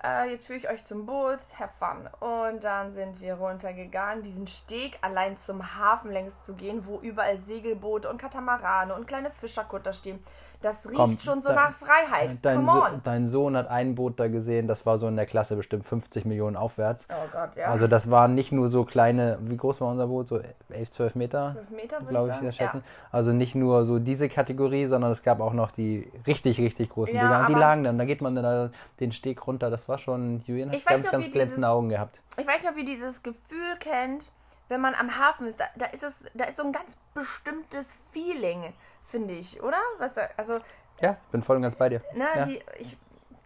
äh, 0.05 0.31
jetzt 0.31 0.47
führe 0.47 0.59
ich 0.59 0.69
euch 0.69 0.85
zum 0.85 1.07
Boot, 1.07 1.39
have 1.59 1.73
fun. 1.79 2.09
Und 2.21 2.65
dann 2.65 2.93
sind 2.93 3.21
wir 3.21 3.35
runtergegangen, 3.35 4.23
diesen 4.23 4.47
Steg 4.47 4.99
allein 5.01 5.37
zum 5.37 5.77
Hafen 5.77 6.11
längs 6.11 6.33
zu 6.45 6.55
gehen, 6.55 6.87
wo 6.87 6.99
überall 6.99 7.39
Segelboote 7.39 8.09
und 8.09 8.19
Katamarane 8.19 8.95
und 8.95 9.07
kleine 9.07 9.31
Fischerkutter 9.31 9.93
stehen. 9.93 10.21
Das 10.63 10.87
riecht 10.87 10.97
Komm, 10.97 11.19
schon 11.19 11.43
so 11.43 11.53
nach 11.53 11.73
Freiheit. 11.73 12.39
Dein, 12.43 12.65
Come 12.65 12.73
on. 12.73 12.91
So, 12.93 13.01
dein 13.05 13.27
Sohn 13.27 13.57
hat 13.57 13.69
ein 13.69 13.95
Boot 13.95 14.19
da 14.19 14.29
gesehen, 14.29 14.67
das 14.67 14.87
war 14.87 14.99
so 14.99 15.07
in 15.07 15.17
der 15.17 15.27
Klasse 15.27 15.55
bestimmt 15.55 15.85
50 15.85 16.25
Millionen 16.25 16.57
aufwärts. 16.57 17.07
Oh 17.11 17.29
Gott, 17.31 17.51
ja. 17.57 17.67
Also 17.67 17.87
das 17.87 18.11
waren 18.11 18.35
nicht 18.35 18.53
nur 18.53 18.69
so 18.69 18.85
kleine, 18.85 19.39
wie 19.43 19.57
groß 19.57 19.81
war 19.81 19.89
unser 19.89 20.07
Boot? 20.07 20.29
So 20.29 20.41
11, 20.71 20.91
12 20.91 21.15
Meter? 21.15 21.53
12 21.53 21.71
Meter, 21.71 22.01
glaube 22.01 22.35
ich, 22.41 22.49
ich 22.49 22.57
schätzen. 22.57 22.79
Ja. 22.79 23.09
Also 23.13 23.33
nicht 23.33 23.55
nur 23.55 23.85
so 23.85 23.99
diese 23.99 24.29
Kategorie, 24.29 24.87
sondern 24.87 25.13
es 25.13 25.23
gab 25.23 25.41
auch 25.41 25.53
noch 25.53 25.71
die 25.71 26.11
richtig, 26.27 26.59
richtig 26.59 26.91
großen 26.91 27.15
ja, 27.15 27.23
Dinger. 27.23 27.41
Und 27.41 27.49
die 27.49 27.55
lagen 27.55 27.85
dann, 27.85 27.99
da 27.99 28.05
geht 28.05 28.23
man 28.23 28.35
dann 28.35 28.73
den 28.99 29.13
Steg 29.13 29.47
runter. 29.47 29.71
Das 29.71 29.86
war 29.89 29.99
schon, 29.99 30.43
Julian 30.47 30.71
hat 30.71 30.85
ganz, 30.85 31.11
ganz 31.11 31.31
glänzende 31.31 31.69
Augen 31.69 31.89
gehabt. 31.89 32.21
Ich 32.37 32.47
weiß 32.47 32.63
nicht, 32.63 32.71
ob 32.71 32.79
ihr 32.79 32.85
dieses 32.85 33.23
Gefühl 33.23 33.77
kennt, 33.79 34.33
wenn 34.69 34.81
man 34.81 34.95
am 34.95 35.17
Hafen 35.17 35.47
ist, 35.47 35.61
da, 35.61 35.67
da, 35.77 35.87
ist 35.87 36.03
es, 36.03 36.25
da 36.35 36.45
ist 36.45 36.57
so 36.57 36.65
ein 36.65 36.73
ganz 36.73 36.97
bestimmtes 37.15 37.97
Feeling 38.13 38.73
finde 39.07 39.35
ich, 39.35 39.63
oder? 39.63 39.79
Was, 39.99 40.19
also, 40.37 40.61
ja, 41.01 41.17
bin 41.31 41.43
voll 41.43 41.57
und 41.57 41.63
ganz 41.63 41.77
bei 41.77 41.89
dir. 41.89 42.03
Ne, 42.15 42.27
ja. 42.35 42.45
die, 42.45 42.61
ich, 42.79 42.97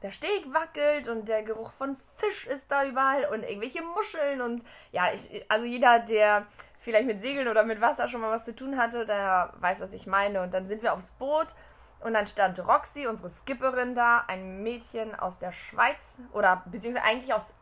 der 0.03 0.11
Steg 0.11 0.53
wackelt 0.53 1.09
und 1.09 1.29
der 1.29 1.43
Geruch 1.43 1.73
von 1.73 1.97
Fisch 2.17 2.47
ist 2.47 2.71
da 2.71 2.85
überall 2.85 3.27
und 3.27 3.43
irgendwelche 3.43 3.83
Muscheln 3.83 4.41
und 4.41 4.65
ja, 4.93 5.11
ich, 5.13 5.45
also 5.49 5.67
jeder, 5.67 6.01
der 6.01 6.47
vielleicht 6.81 7.07
mit 7.07 7.21
Segeln 7.21 7.49
oder 7.49 7.65
mit 7.65 7.81
Wasser 7.81 8.09
schon 8.09 8.23
mal 8.23 8.31
was 8.31 8.45
zu 8.45 8.55
tun 8.55 8.79
hatte, 8.79 9.05
der 9.05 9.53
weiß, 9.61 9.81
was 9.81 9.93
ich 9.93 10.07
meine. 10.07 10.43
Und 10.43 10.55
dann 10.55 10.67
sind 10.67 10.83
wir 10.83 10.95
aufs 10.95 11.11
Boot 11.11 11.55
und 12.03 12.15
dann 12.15 12.27
stand 12.27 12.59
Roxy, 12.61 13.07
unsere 13.07 13.29
Skipperin 13.29 13.95
da, 13.95 14.25
ein 14.27 14.63
Mädchen 14.63 15.15
aus 15.15 15.39
der 15.39 15.53
Schweiz 15.53 16.19
oder 16.33 16.63
beziehungsweise 16.67 17.05
eigentlich 17.05 17.33
aus 17.35 17.55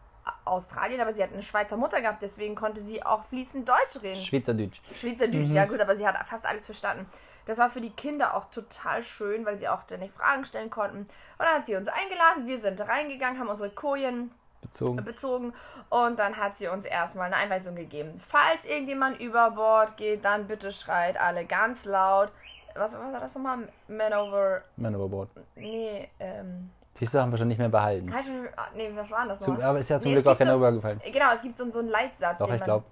Australien, 0.45 1.01
aber 1.01 1.13
sie 1.13 1.23
hat 1.23 1.33
eine 1.33 1.43
Schweizer 1.43 1.77
Mutter 1.77 2.01
gehabt, 2.01 2.23
deswegen 2.23 2.55
konnte 2.55 2.81
sie 2.81 3.05
auch 3.05 3.25
fließend 3.25 3.69
Deutsch 3.69 4.03
reden. 4.03 4.21
Schweizerdeutsch. 4.21 4.81
Schweizerdeutsch, 4.95 5.49
mhm. 5.49 5.55
ja 5.55 5.65
gut, 5.65 5.81
aber 5.81 5.97
sie 5.97 6.07
hat 6.07 6.17
fast 6.27 6.47
alles 6.47 6.67
verstanden. 6.67 7.07
Das 7.47 7.57
war 7.57 7.71
für 7.71 7.81
die 7.81 7.91
Kinder 7.91 8.37
auch 8.37 8.51
total 8.51 9.03
schön, 9.03 9.47
weil 9.47 9.57
sie 9.57 9.69
auch 9.69 9.81
ständig 9.83 10.13
Fragen 10.13 10.45
stellen 10.45 10.69
konnten. 10.69 10.99
Und 10.99 11.09
dann 11.39 11.55
hat 11.55 11.67
sie 11.67 11.77
uns 11.77 11.89
eingeladen, 11.89 12.47
wir 12.47 12.59
sind 12.59 12.79
reingegangen, 12.81 13.41
haben 13.41 13.49
unsere 13.49 13.71
Kojen 13.71 14.31
bezogen. 14.61 15.05
bezogen 15.05 15.53
und 15.89 16.19
dann 16.19 16.37
hat 16.37 16.57
sie 16.57 16.69
uns 16.69 16.85
erstmal 16.85 17.27
eine 17.27 17.37
Einweisung 17.37 17.75
gegeben. 17.75 18.21
Falls 18.27 18.65
irgendjemand 18.65 19.21
über 19.21 19.51
Bord 19.53 19.97
geht, 19.97 20.25
dann 20.25 20.47
bitte 20.47 20.73
schreit 20.73 21.19
alle 21.19 21.47
ganz 21.47 21.85
laut. 21.85 22.31
Was, 22.79 22.93
was 22.93 23.13
war 23.13 23.21
das 23.21 23.35
nochmal? 23.35 23.59
Man 23.89 24.13
over. 24.13 24.63
Man 24.77 24.95
overboard. 24.95 25.31
Nee, 25.57 26.09
ähm. 26.19 26.71
Siehst 26.95 27.15
du, 27.15 27.21
haben 27.21 27.31
wir 27.31 27.39
schon 27.39 27.49
nicht 27.49 27.59
mehr 27.59 27.69
behalten. 27.69 28.13
Halt 28.13 28.25
schon, 28.25 28.49
nee, 28.75 28.91
was 28.93 29.11
war 29.11 29.27
das 29.27 29.41
nochmal? 29.41 29.63
aber 29.63 29.79
ist 29.79 29.89
ja 29.89 30.01
zum 30.01 30.11
nee, 30.11 30.17
Glück 30.17 30.27
auch 30.27 30.39
keiner 30.39 30.53
so, 30.53 30.57
übergefallen. 30.57 31.01
Genau, 31.13 31.33
es 31.33 31.43
gibt 31.43 31.57
so, 31.57 31.71
so 31.71 31.79
einen 31.79 31.89
Leitsatz. 31.89 32.39
Doch, 32.39 32.53
ich 32.53 32.61
glaube, 32.61 32.85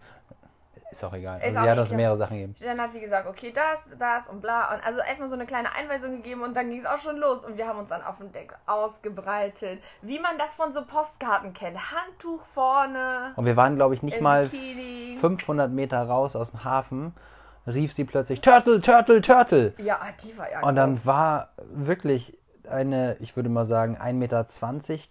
ist 0.97 1.05
auch 1.05 1.13
egal. 1.13 1.41
Also 1.43 1.61
sie 1.61 1.71
hat 1.71 1.79
uns 1.79 1.91
mehrere 1.91 2.17
Sachen 2.17 2.37
gegeben. 2.37 2.57
Dann 2.61 2.81
hat 2.81 2.93
sie 2.93 3.01
gesagt, 3.01 3.27
okay, 3.27 3.53
das, 3.53 3.83
das 3.99 4.29
und 4.29 4.41
bla. 4.41 4.73
Und 4.73 4.87
also 4.87 5.01
erstmal 5.01 5.29
so 5.29 5.35
eine 5.35 5.45
kleine 5.45 5.75
Einweisung 5.75 6.13
gegeben 6.13 6.43
und 6.43 6.57
dann 6.57 6.71
ging 6.71 6.79
es 6.79 6.87
auch 6.87 6.99
schon 6.99 7.17
los. 7.17 7.45
Und 7.45 7.57
wir 7.57 7.67
haben 7.67 7.79
uns 7.79 7.89
dann 7.89 8.03
auf 8.03 8.17
dem 8.19 8.33
Deck 8.33 8.55
ausgebreitet. 8.67 9.81
Wie 10.03 10.19
man 10.19 10.39
das 10.39 10.55
von 10.55 10.73
so 10.73 10.85
Postkarten 10.85 11.53
kennt. 11.53 11.79
Handtuch 11.93 12.47
vorne. 12.47 13.33
Und 13.37 13.45
wir 13.45 13.57
waren, 13.57 13.77
glaube 13.77 13.95
ich, 13.95 14.03
nicht 14.03 14.21
mal 14.21 14.47
Bikini. 14.47 15.19
500 15.19 15.71
Meter 15.71 16.03
raus 16.03 16.37
aus 16.37 16.53
dem 16.53 16.65
Hafen. 16.65 17.15
Rief 17.67 17.93
sie 17.93 18.05
plötzlich, 18.05 18.41
Turtle, 18.41 18.81
Turtle, 18.81 19.21
Turtle. 19.21 19.75
Ja, 19.79 19.99
die 20.25 20.37
war 20.39 20.51
ja 20.51 20.61
Und 20.61 20.77
dann 20.77 21.05
war 21.05 21.51
wirklich 21.75 22.37
eine, 22.69 23.17
ich 23.21 23.35
würde 23.37 23.49
mal 23.49 23.65
sagen, 23.65 23.97
1,20 23.97 24.13
Meter 24.13 24.47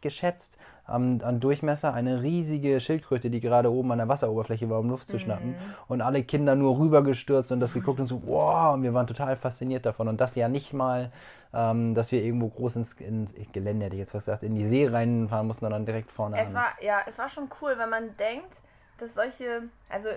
geschätzt 0.01 0.57
am, 0.85 1.19
an 1.23 1.39
Durchmesser 1.39 1.93
eine 1.93 2.21
riesige 2.21 2.79
Schildkröte, 2.79 3.29
die 3.29 3.39
gerade 3.39 3.71
oben 3.71 3.91
an 3.91 3.97
der 3.97 4.07
Wasseroberfläche 4.07 4.69
war, 4.69 4.79
um 4.79 4.89
Luft 4.89 5.07
zu 5.07 5.19
schnappen. 5.19 5.51
Mhm. 5.51 5.55
Und 5.87 6.01
alle 6.01 6.23
Kinder 6.23 6.55
nur 6.55 6.77
rübergestürzt 6.77 7.51
und 7.51 7.59
das 7.59 7.73
geguckt 7.73 7.99
und 7.99 8.07
so, 8.07 8.21
wow, 8.25 8.75
und 8.75 8.83
wir 8.83 8.93
waren 8.93 9.07
total 9.07 9.35
fasziniert 9.35 9.85
davon. 9.85 10.07
Und 10.07 10.21
das 10.21 10.35
ja 10.35 10.47
nicht 10.47 10.73
mal, 10.73 11.11
ähm, 11.53 11.95
dass 11.95 12.11
wir 12.11 12.23
irgendwo 12.23 12.49
groß 12.49 12.75
ins, 12.77 12.93
ins, 12.93 13.33
Gelände, 13.51 13.85
hätte 13.85 13.95
ich 13.95 14.01
jetzt 14.01 14.13
was 14.13 14.25
gesagt, 14.25 14.43
in 14.43 14.55
die 14.55 14.65
See 14.65 14.87
reinfahren 14.87 15.47
mussten, 15.47 15.65
sondern 15.65 15.85
direkt 15.85 16.11
vorne 16.11 16.39
es 16.39 16.49
an. 16.49 16.55
War, 16.55 16.67
ja, 16.81 16.99
es 17.07 17.17
war 17.17 17.29
schon 17.29 17.49
cool, 17.61 17.73
wenn 17.77 17.89
man 17.89 18.15
denkt, 18.17 18.61
dass 18.99 19.15
solche, 19.15 19.63
also 19.89 20.09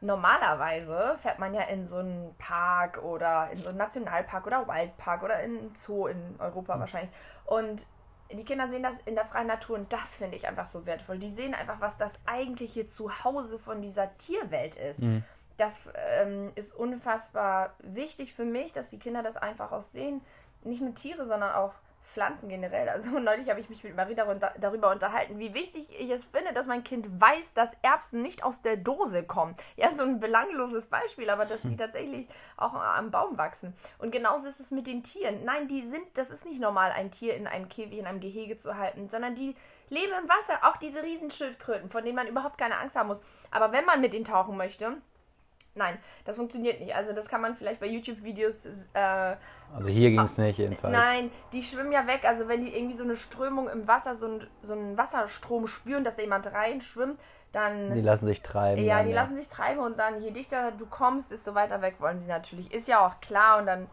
normalerweise 0.00 1.16
fährt 1.18 1.38
man 1.38 1.54
ja 1.54 1.62
in 1.62 1.84
so 1.84 1.96
einen 1.96 2.34
Park 2.38 3.02
oder 3.02 3.50
in 3.50 3.56
so 3.56 3.68
einen 3.68 3.78
Nationalpark 3.78 4.46
oder 4.46 4.68
Wildpark 4.68 5.22
oder 5.22 5.40
in 5.40 5.58
einen 5.58 5.74
Zoo 5.74 6.06
in 6.06 6.36
Europa 6.38 6.76
mhm. 6.76 6.80
wahrscheinlich. 6.80 7.10
Und 7.46 7.86
die 8.30 8.44
Kinder 8.44 8.68
sehen 8.68 8.82
das 8.82 9.00
in 9.02 9.14
der 9.14 9.24
freien 9.24 9.46
Natur 9.46 9.76
und 9.76 9.92
das 9.92 10.14
finde 10.14 10.36
ich 10.36 10.46
einfach 10.46 10.66
so 10.66 10.86
wertvoll. 10.86 11.18
Die 11.18 11.30
sehen 11.30 11.54
einfach, 11.54 11.80
was 11.80 11.96
das 11.96 12.18
eigentliche 12.26 12.86
Zuhause 12.86 13.58
von 13.58 13.80
dieser 13.82 14.16
Tierwelt 14.18 14.74
ist. 14.74 15.02
Mhm. 15.02 15.24
Das 15.56 15.80
ähm, 16.20 16.52
ist 16.54 16.72
unfassbar 16.74 17.74
wichtig 17.80 18.34
für 18.34 18.44
mich, 18.44 18.72
dass 18.72 18.90
die 18.90 18.98
Kinder 18.98 19.22
das 19.22 19.36
einfach 19.36 19.72
auch 19.72 19.82
sehen. 19.82 20.20
Nicht 20.62 20.80
nur 20.80 20.94
Tiere, 20.94 21.24
sondern 21.24 21.54
auch 21.54 21.72
Pflanzen 22.18 22.48
generell. 22.48 22.88
Also 22.98 23.18
neulich 23.20 23.48
habe 23.48 23.60
ich 23.60 23.68
mich 23.68 23.84
mit 23.84 23.94
Marie 23.94 24.16
darüber 24.16 24.90
unterhalten, 24.90 25.38
wie 25.38 25.54
wichtig 25.54 25.88
ich 25.96 26.10
es 26.10 26.24
finde, 26.24 26.52
dass 26.52 26.66
mein 26.66 26.82
Kind 26.82 27.20
weiß, 27.20 27.52
dass 27.52 27.76
Erbsen 27.82 28.22
nicht 28.22 28.42
aus 28.42 28.60
der 28.60 28.76
Dose 28.76 29.22
kommen. 29.22 29.54
Ja, 29.76 29.90
so 29.96 30.02
ein 30.02 30.18
belangloses 30.18 30.86
Beispiel, 30.86 31.30
aber 31.30 31.44
dass 31.44 31.62
die 31.62 31.68
hm. 31.68 31.78
tatsächlich 31.78 32.26
auch 32.56 32.74
am 32.74 33.12
Baum 33.12 33.38
wachsen. 33.38 33.74
Und 33.98 34.10
genauso 34.10 34.48
ist 34.48 34.58
es 34.58 34.72
mit 34.72 34.88
den 34.88 35.04
Tieren. 35.04 35.44
Nein, 35.44 35.68
die 35.68 35.86
sind, 35.86 36.02
das 36.14 36.30
ist 36.30 36.44
nicht 36.44 36.60
normal, 36.60 36.90
ein 36.90 37.12
Tier 37.12 37.36
in 37.36 37.46
einem 37.46 37.68
Käfig, 37.68 37.98
in 37.98 38.06
einem 38.06 38.20
Gehege 38.20 38.56
zu 38.56 38.76
halten, 38.76 39.08
sondern 39.08 39.36
die 39.36 39.54
leben 39.88 40.12
im 40.20 40.28
Wasser. 40.28 40.58
Auch 40.62 40.76
diese 40.78 41.02
Riesenschildkröten, 41.02 41.90
von 41.90 42.04
denen 42.04 42.16
man 42.16 42.26
überhaupt 42.26 42.58
keine 42.58 42.78
Angst 42.78 42.96
haben 42.96 43.08
muss. 43.08 43.20
Aber 43.52 43.72
wenn 43.72 43.84
man 43.84 44.00
mit 44.00 44.12
ihnen 44.12 44.24
tauchen 44.24 44.56
möchte, 44.56 44.96
Nein, 45.78 45.98
das 46.24 46.36
funktioniert 46.36 46.80
nicht. 46.80 46.94
Also 46.94 47.12
das 47.12 47.28
kann 47.28 47.40
man 47.40 47.54
vielleicht 47.54 47.80
bei 47.80 47.86
YouTube-Videos. 47.86 48.66
Äh, 48.92 49.36
also 49.74 49.88
hier 49.88 50.10
ging 50.10 50.20
es 50.20 50.36
nicht 50.36 50.58
jedenfalls. 50.58 50.92
Nein, 50.92 51.30
die 51.52 51.62
schwimmen 51.62 51.92
ja 51.92 52.06
weg. 52.06 52.24
Also 52.24 52.48
wenn 52.48 52.64
die 52.64 52.76
irgendwie 52.76 52.96
so 52.96 53.04
eine 53.04 53.16
Strömung 53.16 53.68
im 53.68 53.86
Wasser, 53.86 54.14
so, 54.14 54.26
ein, 54.26 54.46
so 54.62 54.74
einen 54.74 54.98
Wasserstrom 54.98 55.66
spüren, 55.68 56.04
dass 56.04 56.16
da 56.16 56.22
jemand 56.22 56.52
reinschwimmt, 56.52 57.18
dann. 57.52 57.94
Die 57.94 58.00
lassen 58.00 58.26
sich 58.26 58.42
treiben. 58.42 58.82
Ja, 58.82 58.98
dann, 58.98 59.06
die 59.06 59.12
ja. 59.12 59.20
lassen 59.20 59.36
sich 59.36 59.48
treiben 59.48 59.80
und 59.80 59.98
dann 59.98 60.20
je 60.20 60.30
dichter 60.30 60.72
du 60.72 60.86
kommst, 60.86 61.30
desto 61.30 61.54
weiter 61.54 61.80
weg 61.80 61.96
wollen 62.00 62.18
sie 62.18 62.28
natürlich. 62.28 62.72
Ist 62.72 62.88
ja 62.88 63.06
auch 63.06 63.20
klar 63.20 63.60
und 63.60 63.66
dann. 63.66 63.86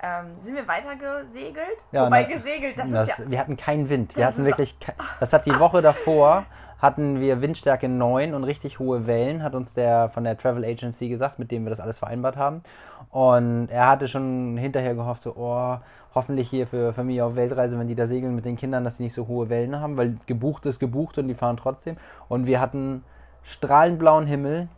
Ähm, 0.00 0.36
sind 0.42 0.54
wir 0.54 0.68
weiter 0.68 0.94
gesegelt? 0.94 1.84
Ja, 1.90 2.06
Wobei 2.06 2.22
na, 2.22 2.36
gesegelt, 2.36 2.78
das, 2.78 2.88
das 2.88 3.08
ist 3.08 3.18
ja. 3.18 3.30
Wir 3.32 3.40
hatten 3.40 3.56
keinen 3.56 3.88
Wind. 3.88 4.16
Wir 4.16 4.26
hatten 4.26 4.44
wirklich. 4.44 4.76
Das 5.18 5.32
hat 5.32 5.44
die 5.44 5.58
Woche 5.58 5.82
davor 5.82 6.46
hatten 6.78 7.20
wir 7.20 7.42
Windstärke 7.42 7.88
9 7.88 8.34
und 8.34 8.44
richtig 8.44 8.78
hohe 8.78 9.06
Wellen, 9.06 9.42
hat 9.42 9.54
uns 9.54 9.74
der 9.74 10.08
von 10.08 10.24
der 10.24 10.36
Travel 10.36 10.64
Agency 10.64 11.08
gesagt, 11.08 11.38
mit 11.38 11.50
dem 11.50 11.64
wir 11.64 11.70
das 11.70 11.80
alles 11.80 11.98
vereinbart 11.98 12.36
haben. 12.36 12.62
Und 13.10 13.68
er 13.70 13.88
hatte 13.88 14.06
schon 14.06 14.56
hinterher 14.56 14.94
gehofft, 14.94 15.22
so, 15.22 15.34
oh, 15.36 15.78
hoffentlich 16.14 16.48
hier 16.50 16.66
für 16.66 16.92
Familie 16.92 17.24
auf 17.24 17.36
Weltreise, 17.36 17.78
wenn 17.78 17.88
die 17.88 17.94
da 17.94 18.06
segeln 18.06 18.34
mit 18.34 18.44
den 18.44 18.56
Kindern, 18.56 18.84
dass 18.84 18.96
die 18.96 19.04
nicht 19.04 19.14
so 19.14 19.26
hohe 19.26 19.48
Wellen 19.48 19.80
haben, 19.80 19.96
weil 19.96 20.16
gebucht 20.26 20.66
ist 20.66 20.78
gebucht 20.78 21.18
und 21.18 21.28
die 21.28 21.34
fahren 21.34 21.56
trotzdem. 21.56 21.96
Und 22.28 22.46
wir 22.46 22.60
hatten 22.60 23.04
strahlend 23.42 23.98
blauen 23.98 24.26
Himmel. 24.26 24.68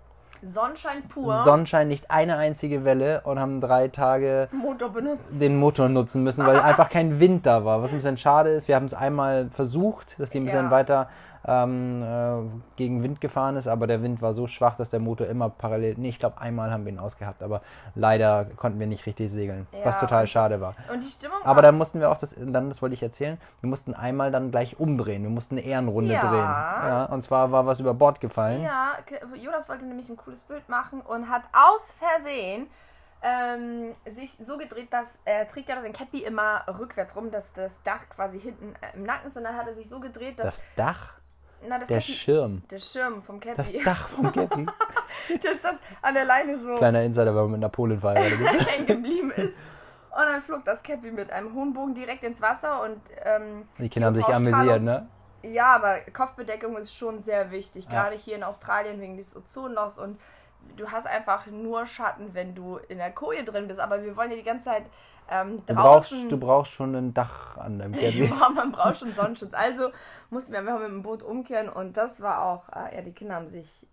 Sonnenschein 0.43 1.03
pur. 1.03 1.43
Sonnenschein, 1.45 1.89
nicht 1.89 2.11
eine 2.11 2.39
einzige 2.39 2.85
Welle 2.87 3.21
und 3.25 3.39
haben 3.39 3.61
drei 3.61 3.89
Tage 3.89 4.49
Motor 4.53 4.91
den 5.31 5.59
Motor 5.59 5.91
nutzen 5.91 6.23
müssen, 6.23 6.47
weil 6.47 6.61
einfach 6.61 6.89
kein 6.89 7.21
Wind 7.21 7.45
da 7.45 7.67
war. 7.67 7.83
Was 7.83 7.91
ein 7.91 7.97
bisschen 7.97 8.17
schade 8.17 8.49
ist, 8.49 8.67
wir 8.67 8.77
haben 8.77 8.87
es 8.87 8.95
einmal 8.95 9.51
versucht, 9.51 10.19
dass 10.19 10.31
die 10.31 10.41
ein 10.41 10.45
bisschen 10.45 10.67
ja. 10.67 10.71
weiter 10.71 11.09
ähm, 11.47 12.03
äh, 12.03 12.77
gegen 12.77 13.03
Wind 13.03 13.21
gefahren 13.21 13.57
ist, 13.57 13.67
aber 13.67 13.87
der 13.87 14.03
Wind 14.03 14.21
war 14.21 14.35
so 14.35 14.47
schwach, 14.47 14.77
dass 14.77 14.91
der 14.91 15.01
Motor 15.01 15.27
immer 15.27 15.49
parallel. 15.49 15.95
Nee, 15.97 16.11
ich 16.11 16.19
glaube, 16.19 16.41
einmal 16.41 16.71
haben 16.71 16.85
wir 16.85 16.93
ihn 16.93 16.99
ausgehabt, 16.99 17.43
aber 17.43 17.63
leider 17.95 18.47
konnten 18.57 18.79
wir 18.79 18.87
nicht 18.87 19.07
richtig 19.07 19.31
segeln, 19.31 19.67
ja, 19.73 19.85
was 19.85 20.01
total 20.01 20.27
schade 20.27 20.61
war. 20.61 20.75
Und 20.93 21.03
die 21.03 21.09
Stimmung. 21.09 21.39
Aber 21.43 21.63
dann 21.63 21.77
mussten 21.79 22.01
wir 22.01 22.11
auch 22.11 22.19
das, 22.19 22.35
dann 22.39 22.69
das 22.69 22.83
wollte 22.83 22.95
ich 22.95 23.03
erzählen, 23.03 23.39
wir 23.61 23.71
mussten 23.71 23.95
einmal 23.95 24.31
dann 24.31 24.51
gleich 24.51 24.79
umdrehen. 24.79 25.23
Wir 25.23 25.31
mussten 25.31 25.57
eine 25.57 25.67
Ehrenrunde 25.67 26.15
ja. 26.15 26.21
drehen. 26.21 26.39
Ja, 26.39 27.05
und 27.07 27.23
zwar 27.23 27.53
war 27.53 27.67
was 27.67 27.81
über 27.81 27.95
Bord 27.95 28.21
gefallen. 28.21 28.63
Ja, 28.63 28.93
Jonas 29.35 29.69
wollte 29.69 29.87
nämlich 29.87 30.09
ein 30.09 30.17
cooles 30.17 30.43
Bild 30.43 30.69
machen 30.69 31.01
und 31.01 31.29
hat 31.29 31.43
aus 31.53 31.93
Versehen 31.93 32.67
ähm, 33.23 33.95
sich 34.07 34.33
so 34.41 34.57
gedreht, 34.57 34.93
dass 34.93 35.19
er 35.25 35.47
trägt 35.47 35.69
ja 35.69 35.81
sein 35.81 35.93
Cappy 35.93 36.23
immer 36.23 36.65
rückwärts 36.79 37.15
rum, 37.17 37.31
dass 37.31 37.53
das 37.53 37.83
Dach 37.83 38.09
quasi 38.09 38.41
hinten 38.41 38.75
äh, 38.81 38.97
im 38.97 39.03
Nacken 39.05 39.27
ist 39.27 39.37
und 39.37 39.45
dann 39.45 39.57
hat 39.57 39.67
er 39.67 39.75
sich 39.75 39.89
so 39.89 40.01
gedreht, 40.01 40.39
dass 40.39 40.47
das 40.47 40.65
Dach 40.77 41.20
na, 41.69 41.79
der 41.79 41.87
Cappy, 41.87 42.01
Schirm. 42.01 42.63
Der 42.71 42.79
Schirm 42.79 43.23
vom 43.23 43.41
Cappy. 43.41 43.57
Das 43.57 43.73
Dach 43.85 44.09
vom 44.09 44.33
Cappy. 44.33 44.67
dass 45.43 45.61
das 45.63 45.77
an 46.03 46.15
der 46.15 46.25
Leine 46.25 46.59
so. 46.59 46.77
Kleiner 46.77 47.03
Insider, 47.03 47.35
wenn 47.35 47.43
man 47.43 47.51
mit 47.53 47.61
Napoleon 47.61 48.01
verheiratet 48.01 48.39
hängen 48.69 48.87
geblieben 48.87 49.31
ist. 49.33 49.57
Und 50.11 50.27
dann 50.27 50.43
flog 50.43 50.65
das 50.65 50.83
Cappy 50.83 51.11
mit 51.11 51.31
einem 51.31 51.55
hohen 51.55 51.73
Bogen 51.73 51.95
direkt 51.95 52.25
ins 52.25 52.41
Wasser 52.41 52.83
und. 52.83 53.01
Ähm, 53.25 53.69
die 53.79 53.89
Kinder 53.89 54.07
haben 54.09 54.17
sich 54.17 54.27
amüsiert, 54.27 54.83
ne? 54.83 55.09
Ja, 55.43 55.75
aber 55.75 56.01
Kopfbedeckung 56.13 56.77
ist 56.77 56.95
schon 56.95 57.23
sehr 57.23 57.51
wichtig, 57.51 57.87
ja. 57.87 57.91
gerade 57.91 58.17
hier 58.17 58.37
in 58.37 58.43
Australien 58.43 59.01
wegen 59.01 59.17
des 59.17 59.35
Ozonlochs 59.35 59.99
und 59.99 60.21
du 60.77 60.91
hast 60.91 61.07
einfach 61.07 61.47
nur 61.47 61.87
Schatten, 61.87 62.35
wenn 62.35 62.55
du 62.55 62.79
in 62.89 62.99
der 62.99 63.11
Koje 63.13 63.45
drin 63.45 63.67
bist. 63.67 63.81
Aber 63.81 64.03
wir 64.03 64.17
wollen 64.17 64.31
ja 64.31 64.37
die 64.37 64.43
ganze 64.43 64.67
Zeit 64.67 64.85
ähm, 65.31 65.63
du, 65.65 65.75
brauchst, 65.75 66.13
du 66.13 66.37
brauchst 66.39 66.73
schon 66.73 66.95
ein 66.95 67.15
Dach 67.15 67.57
an 67.57 67.79
deinem 67.79 67.93
Cabby. 68.01 68.27
ja, 68.27 68.49
man 68.51 68.73
braucht 68.73 68.99
schon 68.99 69.13
Sonnenschutz. 69.15 69.55
Also 69.55 69.91
mussten 70.29 70.53
wir 70.53 70.59
einfach 70.59 70.79
mit 70.79 70.89
dem 70.89 71.03
Boot 71.03 71.23
umkehren 71.23 71.69
und 71.69 71.97
das 71.97 72.21
war 72.21 72.45
auch, 72.45 72.69
äh, 72.77 72.97
ja, 72.97 73.03
die 73.03 73.13
Kinder 73.13 73.37
haben 73.37 73.51
sich 73.51 73.87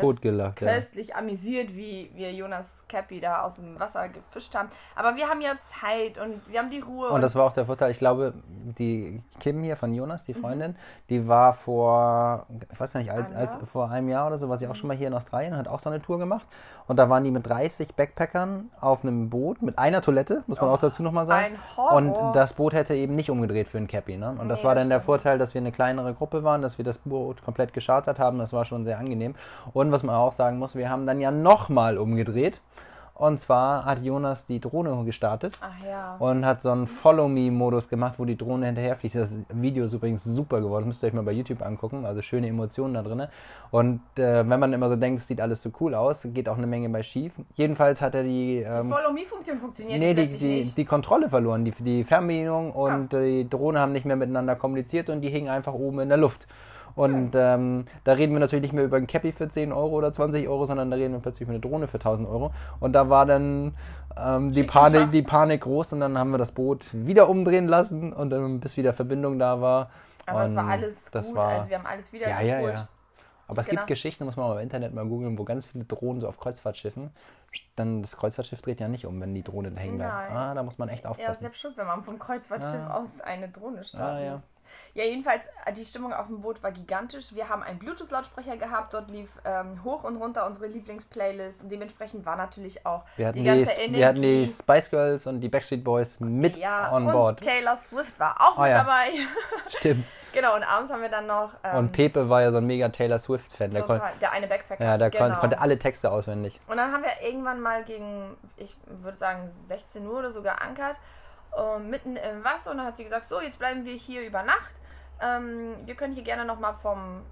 totgelacht. 0.00 0.56
Köstlich 0.56 1.08
ja. 1.08 1.16
amüsiert, 1.16 1.74
wie 1.74 2.10
wir 2.14 2.32
Jonas 2.32 2.84
Cappy 2.88 3.20
da 3.20 3.42
aus 3.42 3.56
dem 3.56 3.78
Wasser 3.78 4.08
gefischt 4.08 4.54
haben. 4.54 4.68
Aber 4.94 5.16
wir 5.16 5.28
haben 5.28 5.40
ja 5.40 5.54
Zeit 5.60 6.18
und 6.18 6.40
wir 6.48 6.58
haben 6.58 6.70
die 6.70 6.80
Ruhe. 6.80 7.08
Und, 7.08 7.14
und 7.16 7.22
das 7.22 7.34
war 7.34 7.44
auch 7.44 7.52
der 7.52 7.66
Vorteil. 7.66 7.90
Ich 7.90 7.98
glaube, 7.98 8.34
die 8.78 9.22
Kim 9.40 9.62
hier 9.62 9.76
von 9.76 9.92
Jonas, 9.92 10.24
die 10.24 10.34
mhm. 10.34 10.40
Freundin, 10.40 10.70
mhm. 10.72 10.76
die 11.10 11.28
war 11.28 11.54
vor, 11.54 12.46
ich 12.72 12.80
weiß 12.80 12.94
nicht, 12.94 13.10
als, 13.10 13.34
als, 13.34 13.56
vor 13.64 13.90
einem 13.90 14.08
Jahr 14.08 14.26
oder 14.26 14.38
so, 14.38 14.48
war 14.48 14.56
sie 14.56 14.68
auch 14.68 14.76
schon 14.76 14.88
mal 14.88 14.96
hier 14.96 15.08
in 15.08 15.14
Australien 15.14 15.52
und 15.52 15.58
hat 15.58 15.68
auch 15.68 15.80
so 15.80 15.90
eine 15.90 16.00
Tour 16.00 16.18
gemacht. 16.18 16.46
Und 16.86 16.96
da 16.96 17.08
waren 17.10 17.24
die 17.24 17.30
mit 17.30 17.46
30 17.46 17.94
Backpackern 17.94 18.70
auf 18.80 19.02
einem 19.02 19.28
Boot 19.28 19.62
mit 19.62 19.78
einer 19.78 20.02
Toilette, 20.02 20.44
muss 20.46 20.60
man 20.60 20.70
oh, 20.70 20.74
auch 20.74 20.78
dazu 20.78 21.02
nochmal 21.02 21.26
sagen. 21.26 21.54
Ein 21.54 21.76
Horror. 21.76 21.96
Und 21.96 22.36
das 22.36 22.52
Boot 22.52 22.74
hätte 22.74 22.94
eben 22.94 23.14
nicht 23.14 23.30
umgedreht 23.30 23.68
für 23.68 23.78
ein 23.78 23.88
Cappy. 23.88 24.16
Ne? 24.16 24.30
Und 24.30 24.42
nee, 24.42 24.48
das 24.48 24.62
war 24.62 24.74
dann 24.74 24.88
das 24.88 24.98
der 24.98 25.00
Vorteil, 25.00 25.38
dass 25.38 25.54
wir 25.54 25.60
eine 25.60 25.72
kleinere 25.72 26.14
Gruppe 26.14 26.44
waren, 26.44 26.62
dass 26.62 26.78
wir 26.78 26.84
das 26.84 26.98
Boot 26.98 27.42
komplett 27.44 27.72
geschartert 27.72 28.18
haben. 28.18 28.38
Das 28.38 28.52
war 28.52 28.64
schon 28.64 28.84
sehr 28.84 28.98
angenehm. 28.98 29.34
Und 29.72 29.85
was 29.92 30.02
man 30.02 30.14
auch 30.14 30.32
sagen 30.32 30.58
muss, 30.58 30.74
wir 30.74 30.90
haben 30.90 31.06
dann 31.06 31.20
ja 31.20 31.30
nochmal 31.30 31.98
umgedreht. 31.98 32.60
Und 33.18 33.38
zwar 33.38 33.86
hat 33.86 34.02
Jonas 34.02 34.44
die 34.44 34.60
Drohne 34.60 35.02
gestartet 35.06 35.58
ja. 35.86 36.16
und 36.18 36.44
hat 36.44 36.60
so 36.60 36.70
einen 36.70 36.86
Follow-Me-Modus 36.86 37.88
gemacht, 37.88 38.18
wo 38.18 38.26
die 38.26 38.36
Drohne 38.36 38.66
hinterherfliegt. 38.66 39.14
Das 39.14 39.40
Video 39.48 39.86
ist 39.86 39.94
übrigens 39.94 40.22
super 40.24 40.60
geworden. 40.60 40.82
Das 40.82 40.86
müsst 40.88 41.02
ihr 41.02 41.06
euch 41.06 41.14
mal 41.14 41.22
bei 41.22 41.32
YouTube 41.32 41.62
angucken. 41.62 42.04
Also 42.04 42.20
schöne 42.20 42.46
Emotionen 42.48 42.92
da 42.92 43.02
drin. 43.02 43.26
Und 43.70 44.02
äh, 44.18 44.46
wenn 44.46 44.60
man 44.60 44.70
immer 44.74 44.90
so 44.90 44.96
denkt, 44.96 45.20
es 45.20 45.28
sieht 45.28 45.40
alles 45.40 45.62
so 45.62 45.70
cool 45.80 45.94
aus, 45.94 46.26
geht 46.34 46.46
auch 46.46 46.58
eine 46.58 46.66
Menge 46.66 46.90
bei 46.90 47.02
schief. 47.02 47.32
Jedenfalls 47.54 48.02
hat 48.02 48.14
er 48.14 48.22
die. 48.22 48.58
Ähm, 48.58 48.88
die 48.88 48.92
Follow-Me-Funktion 48.92 49.58
funktioniert 49.60 49.98
nee, 49.98 50.12
die, 50.12 50.26
die, 50.26 50.74
die, 50.76 50.84
Kontrolle 50.84 51.30
verloren, 51.30 51.64
die, 51.64 51.70
die 51.70 52.04
Fernbedienung 52.04 52.72
und 52.72 53.14
ja. 53.14 53.20
die 53.20 53.48
Drohne 53.48 53.80
haben 53.80 53.92
nicht 53.92 54.04
mehr 54.04 54.16
miteinander 54.16 54.56
kommuniziert 54.56 55.08
und 55.08 55.22
die 55.22 55.30
hingen 55.30 55.48
einfach 55.48 55.72
oben 55.72 56.00
in 56.00 56.10
der 56.10 56.18
Luft. 56.18 56.46
Und 56.96 57.32
ähm, 57.34 57.84
da 58.04 58.12
reden 58.12 58.32
wir 58.32 58.40
natürlich 58.40 58.62
nicht 58.62 58.72
mehr 58.72 58.84
über 58.84 58.96
ein 58.96 59.06
Cappy 59.06 59.30
für 59.30 59.48
10 59.48 59.70
Euro 59.70 59.96
oder 59.96 60.12
20 60.12 60.48
Euro, 60.48 60.64
sondern 60.64 60.90
da 60.90 60.96
reden 60.96 61.12
wir 61.12 61.20
plötzlich 61.20 61.42
über 61.42 61.52
eine 61.52 61.60
Drohne 61.60 61.88
für 61.88 61.98
1000 61.98 62.26
Euro. 62.26 62.52
Und 62.80 62.94
da 62.94 63.10
war 63.10 63.26
dann 63.26 63.74
ähm, 64.16 64.52
die, 64.52 64.64
Panik, 64.64 65.12
die 65.12 65.22
Panik 65.22 65.60
groß 65.60 65.92
und 65.92 66.00
dann 66.00 66.16
haben 66.16 66.30
wir 66.30 66.38
das 66.38 66.52
Boot 66.52 66.86
wieder 66.92 67.28
umdrehen 67.28 67.68
lassen 67.68 68.14
und 68.14 68.30
dann 68.30 68.60
bis 68.60 68.78
wieder 68.78 68.94
Verbindung 68.94 69.38
da 69.38 69.60
war. 69.60 69.90
Aber 70.24 70.44
es 70.44 70.56
war 70.56 70.68
alles 70.68 71.10
das 71.10 71.28
gut, 71.28 71.36
war, 71.36 71.48
also 71.50 71.68
wir 71.68 71.78
haben 71.78 71.86
alles 71.86 72.12
wieder 72.12 72.28
ja, 72.28 72.40
ja, 72.40 72.60
ja. 72.60 72.88
Aber 73.48 73.60
es 73.60 73.66
genau. 73.66 73.82
gibt 73.82 73.88
Geschichten, 73.88 74.24
muss 74.24 74.36
man 74.36 74.48
mal 74.48 74.56
im 74.56 74.62
Internet 74.62 74.92
mal 74.92 75.06
googeln, 75.06 75.38
wo 75.38 75.44
ganz 75.44 75.66
viele 75.66 75.84
Drohnen 75.84 76.20
so 76.20 76.28
auf 76.28 76.40
Kreuzfahrtschiffen, 76.40 77.10
dann 77.76 78.02
das 78.02 78.16
Kreuzfahrtschiff 78.16 78.60
dreht 78.62 78.80
ja 78.80 78.88
nicht 78.88 79.06
um, 79.06 79.20
wenn 79.20 79.34
die 79.34 79.44
Drohne 79.44 79.70
da 79.70 79.80
hängen 79.80 79.98
bleibt. 79.98 80.32
Ah, 80.32 80.54
da 80.54 80.62
muss 80.62 80.78
man 80.78 80.88
echt 80.88 81.06
aufpassen. 81.06 81.28
Ja, 81.28 81.34
selbst 81.34 81.60
schuld, 81.60 81.76
wenn 81.76 81.86
man 81.86 82.02
vom 82.02 82.18
Kreuzfahrtschiff 82.18 82.80
ah. 82.88 82.96
aus 82.96 83.20
eine 83.20 83.48
Drohne 83.48 83.84
startet. 83.84 84.16
Ah, 84.16 84.24
ja. 84.24 84.42
Ja, 84.94 85.04
jedenfalls, 85.04 85.44
äh, 85.64 85.72
die 85.72 85.84
Stimmung 85.84 86.12
auf 86.12 86.26
dem 86.26 86.40
Boot 86.40 86.62
war 86.62 86.72
gigantisch. 86.72 87.34
Wir 87.34 87.48
haben 87.48 87.62
einen 87.62 87.78
Bluetooth-Lautsprecher 87.78 88.56
gehabt, 88.56 88.94
dort 88.94 89.10
lief 89.10 89.28
ähm, 89.44 89.82
hoch 89.84 90.04
und 90.04 90.16
runter 90.16 90.46
unsere 90.46 90.66
Lieblingsplaylist 90.66 91.62
und 91.62 91.70
dementsprechend 91.70 92.24
war 92.24 92.36
natürlich 92.36 92.86
auch 92.86 93.04
wir 93.16 93.32
die 93.32 93.44
ganze 93.44 93.74
die, 93.74 93.80
Energie. 93.80 93.98
Wir 93.98 94.08
hatten 94.08 94.22
die 94.22 94.46
Spice 94.46 94.90
Girls 94.90 95.26
und 95.26 95.40
die 95.40 95.48
Backstreet 95.48 95.84
Boys 95.84 96.20
mit 96.20 96.56
ja, 96.56 96.92
on 96.92 97.06
board. 97.06 97.40
Taylor 97.40 97.76
Swift 97.76 98.18
war 98.18 98.36
auch 98.40 98.58
oh, 98.58 98.62
mit 98.62 98.70
ja. 98.70 98.78
dabei. 98.78 99.10
Stimmt. 99.68 100.06
genau, 100.32 100.56
und 100.56 100.62
abends 100.62 100.90
haben 100.90 101.02
wir 101.02 101.08
dann 101.08 101.26
noch... 101.26 101.50
Ähm, 101.64 101.76
und 101.76 101.92
Pepe 101.92 102.28
war 102.28 102.42
ja 102.42 102.50
so 102.50 102.58
ein 102.58 102.66
mega 102.66 102.88
Taylor 102.88 103.18
Swift-Fan. 103.18 103.70
Der, 103.70 103.84
der 104.20 104.32
eine 104.32 104.46
Backpacker. 104.46 104.84
Ja, 104.84 104.98
der 104.98 105.10
genau. 105.10 105.36
konnte 105.36 105.60
alle 105.60 105.78
Texte 105.78 106.10
auswendig. 106.10 106.60
Und 106.66 106.76
dann 106.76 106.92
haben 106.92 107.02
wir 107.02 107.28
irgendwann 107.28 107.60
mal 107.60 107.84
gegen, 107.84 108.36
ich 108.56 108.74
würde 108.86 109.18
sagen 109.18 109.50
16 109.68 110.06
Uhr 110.06 110.18
oder 110.18 110.30
so 110.30 110.42
geankert 110.42 110.96
äh, 111.56 111.78
mitten 111.78 112.16
im 112.16 112.44
Wasser 112.44 112.70
und 112.70 112.78
dann 112.78 112.86
hat 112.86 112.96
sie 112.96 113.04
gesagt, 113.04 113.28
so, 113.28 113.40
jetzt 113.40 113.58
bleiben 113.58 113.84
wir 113.84 113.94
hier 113.94 114.26
über 114.26 114.42
Nacht. 114.42 114.72
Ähm, 115.20 115.76
wir 115.84 115.94
können 115.94 116.14
hier 116.14 116.24
gerne 116.24 116.44
nochmal 116.44 116.74
vom, 116.74 117.22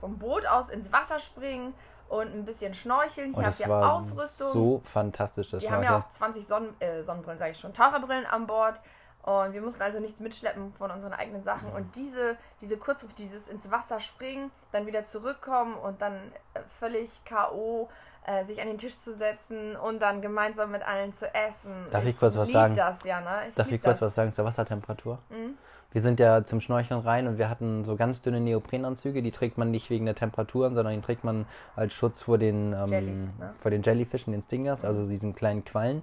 vom 0.00 0.18
Boot 0.18 0.46
aus 0.46 0.70
ins 0.70 0.92
Wasser 0.92 1.18
springen 1.18 1.74
und 2.08 2.34
ein 2.34 2.44
bisschen 2.44 2.74
schnorcheln. 2.74 3.34
Hier 3.34 3.46
habt 3.46 3.60
ihr 3.60 3.70
Ausrüstung. 3.70 4.52
so 4.52 4.82
fantastisch, 4.84 5.50
das 5.50 5.62
Wir 5.62 5.70
haben 5.70 5.82
ja 5.82 5.98
auch 5.98 6.10
20 6.10 6.46
Sonnen, 6.46 6.80
äh, 6.80 7.02
Sonnenbrillen, 7.02 7.38
sage 7.38 7.52
ich 7.52 7.58
schon, 7.58 7.72
Taucherbrillen 7.72 8.26
an 8.26 8.46
Bord. 8.46 8.80
Und 9.22 9.52
wir 9.52 9.60
mussten 9.60 9.82
also 9.82 10.00
nichts 10.00 10.18
mitschleppen 10.18 10.72
von 10.74 10.90
unseren 10.90 11.12
eigenen 11.12 11.42
Sachen. 11.42 11.68
Mhm. 11.70 11.76
Und 11.76 11.96
diese, 11.96 12.36
diese 12.60 12.78
Kurzrufe, 12.78 13.12
dieses 13.14 13.48
ins 13.48 13.70
Wasser 13.70 14.00
springen, 14.00 14.50
dann 14.72 14.86
wieder 14.86 15.04
zurückkommen 15.04 15.74
und 15.74 16.00
dann 16.00 16.14
äh, 16.54 16.60
völlig 16.78 17.24
K.O 17.24 17.90
äh, 18.30 18.44
sich 18.44 18.60
an 18.60 18.68
den 18.68 18.78
Tisch 18.78 18.98
zu 18.98 19.12
setzen 19.12 19.76
und 19.76 20.00
dann 20.00 20.20
gemeinsam 20.20 20.70
mit 20.70 20.86
allen 20.86 21.12
zu 21.12 21.32
essen. 21.34 21.72
Darf 21.90 22.04
ich, 22.04 22.10
ich 22.10 22.18
kurz 22.18 22.36
was 22.36 22.50
sagen? 22.50 22.74
Das, 22.74 23.02
ja, 23.04 23.20
ne? 23.20 23.48
ich 23.48 23.54
Darf 23.54 23.70
ich 23.70 23.82
kurz 23.82 23.98
das. 23.98 24.08
was 24.08 24.14
sagen 24.14 24.32
zur 24.32 24.44
Wassertemperatur? 24.44 25.18
Mhm. 25.30 25.54
Wir 25.92 26.02
sind 26.02 26.20
ja 26.20 26.44
zum 26.44 26.60
Schnorcheln 26.60 27.00
rein 27.00 27.26
und 27.26 27.38
wir 27.38 27.50
hatten 27.50 27.84
so 27.84 27.96
ganz 27.96 28.22
dünne 28.22 28.40
Neoprenanzüge, 28.40 29.22
die 29.22 29.32
trägt 29.32 29.58
man 29.58 29.72
nicht 29.72 29.90
wegen 29.90 30.04
der 30.04 30.14
Temperaturen, 30.14 30.76
sondern 30.76 30.94
die 30.94 31.00
trägt 31.00 31.24
man 31.24 31.46
als 31.74 31.94
Schutz 31.94 32.22
vor 32.22 32.38
den, 32.38 32.72
ähm, 32.72 32.86
Jellies, 32.88 33.28
ne? 33.40 33.52
vor 33.60 33.72
den 33.72 33.82
Jellyfischen, 33.82 34.32
den 34.32 34.42
Stingers, 34.42 34.84
also 34.84 35.08
diesen 35.08 35.34
kleinen 35.34 35.64
Quallen, 35.64 36.02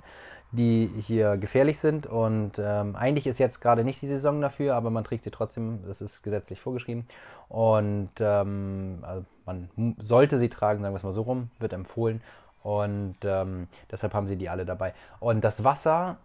die 0.51 0.89
hier 0.99 1.37
gefährlich 1.37 1.79
sind. 1.79 2.07
Und 2.07 2.53
ähm, 2.59 2.95
eigentlich 2.95 3.27
ist 3.27 3.39
jetzt 3.39 3.59
gerade 3.61 3.83
nicht 3.83 4.01
die 4.01 4.07
Saison 4.07 4.41
dafür, 4.41 4.75
aber 4.75 4.89
man 4.89 5.03
trägt 5.03 5.23
sie 5.23 5.31
trotzdem, 5.31 5.79
das 5.87 6.01
ist 6.01 6.23
gesetzlich 6.23 6.61
vorgeschrieben. 6.61 7.07
Und 7.49 8.11
ähm, 8.19 8.99
also 9.01 9.25
man 9.45 9.69
sollte 10.01 10.39
sie 10.39 10.49
tragen, 10.49 10.81
sagen 10.81 10.93
wir 10.93 10.97
es 10.97 11.03
mal 11.03 11.11
so 11.11 11.21
rum, 11.21 11.49
wird 11.59 11.73
empfohlen. 11.73 12.21
Und 12.63 13.17
ähm, 13.23 13.67
deshalb 13.91 14.13
haben 14.13 14.27
sie 14.27 14.35
die 14.35 14.49
alle 14.49 14.65
dabei. 14.65 14.93
Und 15.19 15.43
das 15.43 15.63
Wasser 15.63 16.17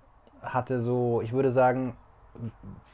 hatte 0.42 0.80
so, 0.80 1.20
ich 1.22 1.32
würde 1.32 1.52
sagen, 1.52 1.96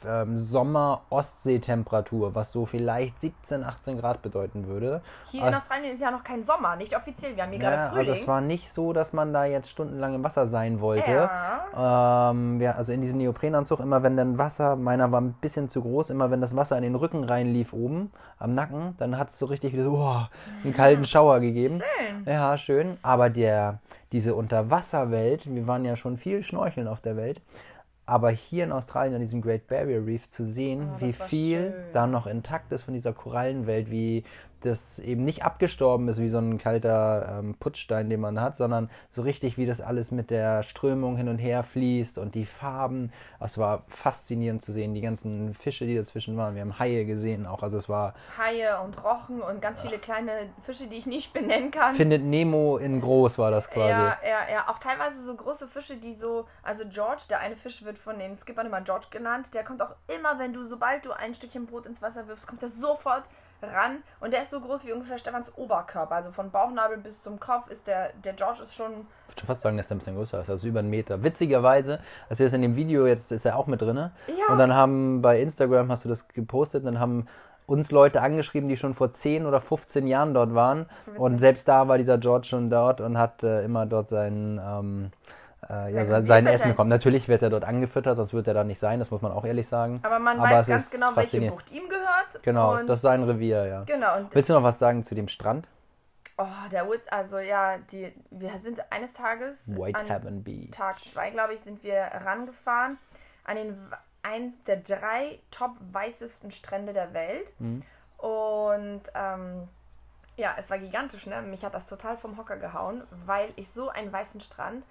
ähm, 0.07 0.39
Sommer-Ostsee-Temperatur, 0.39 2.35
was 2.35 2.53
so 2.53 2.67
vielleicht 2.67 3.21
17, 3.21 3.65
18 3.65 3.99
Grad 3.99 4.23
bedeuten 4.23 4.67
würde. 4.67 5.01
Hier 5.31 5.47
in 5.47 5.55
Australien 5.55 5.95
ist 5.95 6.01
ja 6.01 6.11
noch 6.11 6.23
kein 6.23 6.45
Sommer, 6.45 6.77
nicht 6.77 6.97
offiziell. 6.97 7.35
Wir 7.37 7.43
haben 7.45 7.53
hier 7.53 7.61
ja, 7.61 7.71
gerade 7.71 7.91
Frühling. 7.91 8.11
Also 8.11 8.23
es 8.23 8.29
war 8.29 8.41
nicht 8.41 8.71
so, 8.71 8.93
dass 8.93 9.13
man 9.13 9.33
da 9.33 9.45
jetzt 9.45 9.71
stundenlang 9.71 10.15
im 10.15 10.25
Wasser 10.25 10.47
sein 10.47 10.81
wollte. 10.81 11.11
Ja. 11.11 12.31
Ähm, 12.31 12.61
ja, 12.61 12.73
also 12.73 12.93
in 12.93 13.01
diesem 13.01 13.19
Neoprenanzug, 13.19 13.81
immer 13.81 14.03
wenn 14.03 14.17
dann 14.17 14.39
Wasser, 14.39 14.77
meiner 14.77 15.11
war 15.11 15.21
ein 15.21 15.33
bisschen 15.35 15.69
zu 15.69 15.83
groß, 15.83 16.11
immer 16.11 16.31
wenn 16.31 16.41
das 16.41 16.55
Wasser 16.55 16.77
in 16.77 16.83
den 16.83 16.95
Rücken 16.95 17.25
reinlief 17.25 17.73
oben 17.73 18.13
am 18.39 18.55
Nacken, 18.55 18.95
dann 18.99 19.19
hat 19.19 19.31
es 19.31 19.39
so 19.39 19.47
richtig 19.47 19.73
wieder 19.73 19.85
so 19.85 19.99
oh, 19.99 20.27
einen 20.65 20.75
kalten 20.75 21.05
Schauer 21.05 21.41
gegeben. 21.41 21.75
Schön. 21.75 22.25
Ja, 22.25 22.57
schön. 22.57 22.99
Aber 23.03 23.31
der, 23.31 23.81
diese 24.13 24.35
Unterwasserwelt, 24.35 25.53
wir 25.53 25.67
waren 25.67 25.85
ja 25.85 25.97
schon 25.97 26.17
viel 26.17 26.43
schnorcheln 26.43 26.89
auf 26.89 27.01
der 27.01 27.17
Welt, 27.17 27.41
aber 28.09 28.31
hier 28.31 28.65
in 28.65 28.73
Australien 28.73 29.15
an 29.15 29.21
diesem 29.21 29.43
Great 29.43 29.67
Barrier 29.67 30.05
Reef 30.07 30.29
zu 30.29 30.47
sehen, 30.47 30.89
oh, 30.95 31.01
wie 31.01 31.13
viel 31.13 31.73
schön. 31.73 31.75
da 31.93 32.07
noch 32.07 32.27
intakt 32.27 32.73
ist 32.73 32.83
von 32.83 32.95
dieser 32.95 33.13
Korallenwelt, 33.13 33.91
wie 33.91 34.25
das 34.61 34.99
eben 34.99 35.25
nicht 35.25 35.45
abgestorben 35.45 36.09
ist 36.09 36.21
wie 36.21 36.29
so 36.29 36.39
ein 36.39 36.59
kalter 36.59 37.39
ähm, 37.39 37.55
Putzstein, 37.59 38.11
den 38.11 38.21
man 38.21 38.41
hat, 38.41 38.57
sondern 38.57 38.91
so 39.11 39.23
richtig, 39.23 39.57
wie 39.57 39.67
das 39.67 39.81
alles 39.81 40.11
mit 40.11 40.31
der 40.31 40.63
Strömung 40.63 41.17
hin 41.17 41.29
und 41.29 41.39
her 41.39 41.63
fließt 41.63 42.19
und 42.19 42.35
die 42.35 42.47
Farben. 42.47 43.13
Es 43.41 43.59
war 43.59 43.85
faszinierend 43.89 44.63
zu 44.63 44.73
sehen, 44.73 44.95
die 44.95 45.01
ganzen 45.01 45.55
Fische, 45.55 45.87
die 45.87 45.95
dazwischen 45.95 46.37
waren. 46.37 46.55
Wir 46.55 46.63
haben 46.63 46.79
Haie 46.79 47.05
gesehen 47.05 47.47
auch. 47.47 47.63
Also 47.63 47.79
es 47.79 47.89
war. 47.89 48.15
Haie 48.37 48.81
und 48.85 49.03
Rochen 49.03 49.41
und 49.41 49.63
ganz 49.63 49.81
viele 49.81 49.99
kleine 49.99 50.33
Fische, 50.63 50.87
die 50.87 50.97
ich 50.97 51.07
nicht 51.07 51.33
benennen 51.33 51.71
kann. 51.71 51.95
Findet 51.95 52.25
Nemo 52.25 52.79
in 52.79 53.01
groß 53.01 53.39
war 53.39 53.51
das 53.51 53.71
quasi. 53.71 53.91
Ja, 53.91 54.19
ja, 54.23 54.53
ja. 54.53 54.69
Auch 54.69 54.79
teilweise 54.79 55.23
so 55.23 55.35
große 55.35 55.69
Fische, 55.69 55.97
die 55.97 56.15
so. 56.15 56.47
Also 56.63 56.85
George, 56.89 57.23
der 57.31 57.41
eine 57.41 57.57
Fisch 57.57 57.85
wird 57.85 57.99
von 57.99 58.19
den 58.19 58.37
Skippern 58.37 58.67
immer 58.67 58.81
George 58.81 59.07
genannt, 59.11 59.55
der 59.55 59.65
kommt 59.65 59.83
auch 59.83 59.95
immer, 60.17 60.39
wenn 60.39 60.53
du, 60.53 60.67
sobald 60.67 61.05
du 61.05 61.13
ein 61.13 61.35
Stückchen 61.35 61.67
Brot 61.67 61.87
ins 61.87 62.03
Wasser 62.03 62.27
wirfst, 62.29 62.47
kommt 62.47 62.63
er 62.63 62.69
sofort 62.69 63.25
ran 63.63 64.03
und 64.21 64.33
der 64.33 64.43
ist 64.43 64.51
so 64.51 64.61
groß 64.61 64.87
wie 64.87 64.93
ungefähr 64.93 65.19
Stefans 65.19 65.57
Oberkörper. 65.57 66.15
Also 66.15 66.31
von 66.31 66.51
Bauchnabel 66.51 66.99
bis 66.99 67.23
zum 67.23 67.41
Kopf 67.41 67.71
ist 67.71 67.87
der, 67.87 68.13
der 68.25 68.35
George 68.35 68.63
ist 68.63 68.75
schon. 68.75 69.07
Ich 69.29 69.37
würde 69.37 69.47
fast 69.47 69.61
sagen, 69.63 69.77
der 69.77 69.85
ist 69.85 69.93
ein 69.93 69.99
bisschen 69.99 70.17
größer, 70.17 70.45
also 70.47 70.67
über 70.69 70.81
einen 70.81 70.91
Meter. 70.91 71.23
Witzigerweise, 71.23 72.01
als 72.29 72.39
wir 72.39 72.47
das 72.47 72.53
in 72.53 72.63
dem 72.63 72.77
Video, 72.77 73.07
jetzt 73.07 73.33
ist 73.33 73.45
er 73.45 73.57
auch 73.57 73.67
mit 73.67 73.83
drin. 73.83 73.97
Ja. 73.97 74.53
Und 74.53 74.59
dann 74.59 74.75
haben 74.75 75.23
bei 75.23 75.41
Instagram 75.41 75.91
hast 75.91 76.05
du 76.05 76.09
das 76.09 76.29
gepostet, 76.29 76.87
dann 76.87 76.99
haben 77.01 77.27
uns 77.67 77.91
Leute 77.91 78.23
angeschrieben, 78.23 78.69
die 78.69 78.77
schon 78.77 78.95
vor 78.95 79.13
10 79.13 79.45
oder 79.45 79.61
15 79.61 80.07
Jahren 80.07 80.33
dort 80.33 80.55
waren. 80.55 80.87
Witzig. 81.05 81.21
Und 81.21 81.39
selbst 81.39 81.69
da 81.69 81.87
war 81.87 81.99
dieser 81.99 82.17
George 82.19 82.47
schon 82.47 82.71
dort 82.71 83.01
und 83.01 83.19
hat 83.19 83.43
äh, 83.43 83.65
immer 83.65 83.87
dort 83.87 84.09
seinen. 84.09 84.59
Ähm, 84.59 85.11
äh, 85.71 85.93
ja, 85.93 86.05
sein, 86.05 86.27
sein 86.27 86.47
Essen 86.47 86.71
bekommt. 86.71 86.91
Natürlich 86.91 87.29
wird 87.29 87.43
er 87.43 87.51
dort 87.51 87.65
angefüttert, 87.65 88.17
sonst 88.17 88.33
wird 88.33 88.47
er 88.49 88.55
da 88.55 88.65
nicht 88.65 88.79
sein, 88.79 88.99
das 88.99 89.11
muss 89.11 89.23
man 89.23 89.33
auch 89.33 89.45
ehrlich 89.45 89.69
sagen. 89.69 90.01
Aber 90.03 90.19
man 90.19 90.39
Aber 90.39 90.51
weiß 90.51 90.67
ganz 90.67 90.91
genau, 90.91 91.09
welche 91.15 91.41
Bucht 91.51 91.71
ihm 91.71 91.89
gehört. 91.89 92.43
Genau, 92.43 92.83
das 92.83 92.99
ist 92.99 93.03
sein 93.03 93.23
Revier, 93.23 93.67
ja. 93.67 93.83
Genau. 93.85 94.19
Willst 94.31 94.49
du 94.49 94.55
noch 94.55 94.63
was 94.63 94.79
sagen 94.79 95.05
zu 95.05 95.15
dem 95.15 95.29
Strand? 95.29 95.69
Oh, 96.41 96.47
der 96.71 96.87
Wood, 96.87 97.01
also 97.11 97.39
ja, 97.39 97.79
die, 97.91 98.13
wir 98.31 98.57
sind 98.59 98.81
eines 98.93 99.13
Tages, 99.13 99.77
Whitehaven 99.77 100.45
Beach. 100.45 100.71
Tag 100.71 101.01
zwei, 101.01 101.31
glaube 101.31 101.55
ich, 101.55 101.61
sind 101.61 101.83
wir 101.83 102.01
rangefahren 102.25 102.97
an 103.45 103.57
den 103.57 103.77
eins 104.23 104.55
der 104.65 104.77
drei 104.77 105.41
top 105.51 105.73
weißesten 105.93 106.51
Strände 106.51 106.93
der 106.93 107.13
Welt. 107.13 107.53
Mhm. 107.59 107.83
Und 108.19 109.03
ähm, 109.15 109.69
ja, 110.37 110.55
es 110.59 110.71
war 110.71 110.79
gigantisch, 110.79 111.27
ne? 111.27 111.43
Mich 111.43 111.65
hat 111.65 111.75
das 111.75 111.87
total 111.87 112.17
vom 112.17 112.39
Hocker 112.39 112.57
gehauen, 112.57 113.03
weil 113.27 113.51
ich 113.57 113.71
so 113.71 113.89
einen 113.89 114.13
weißen 114.13 114.41
Strand 114.41 114.85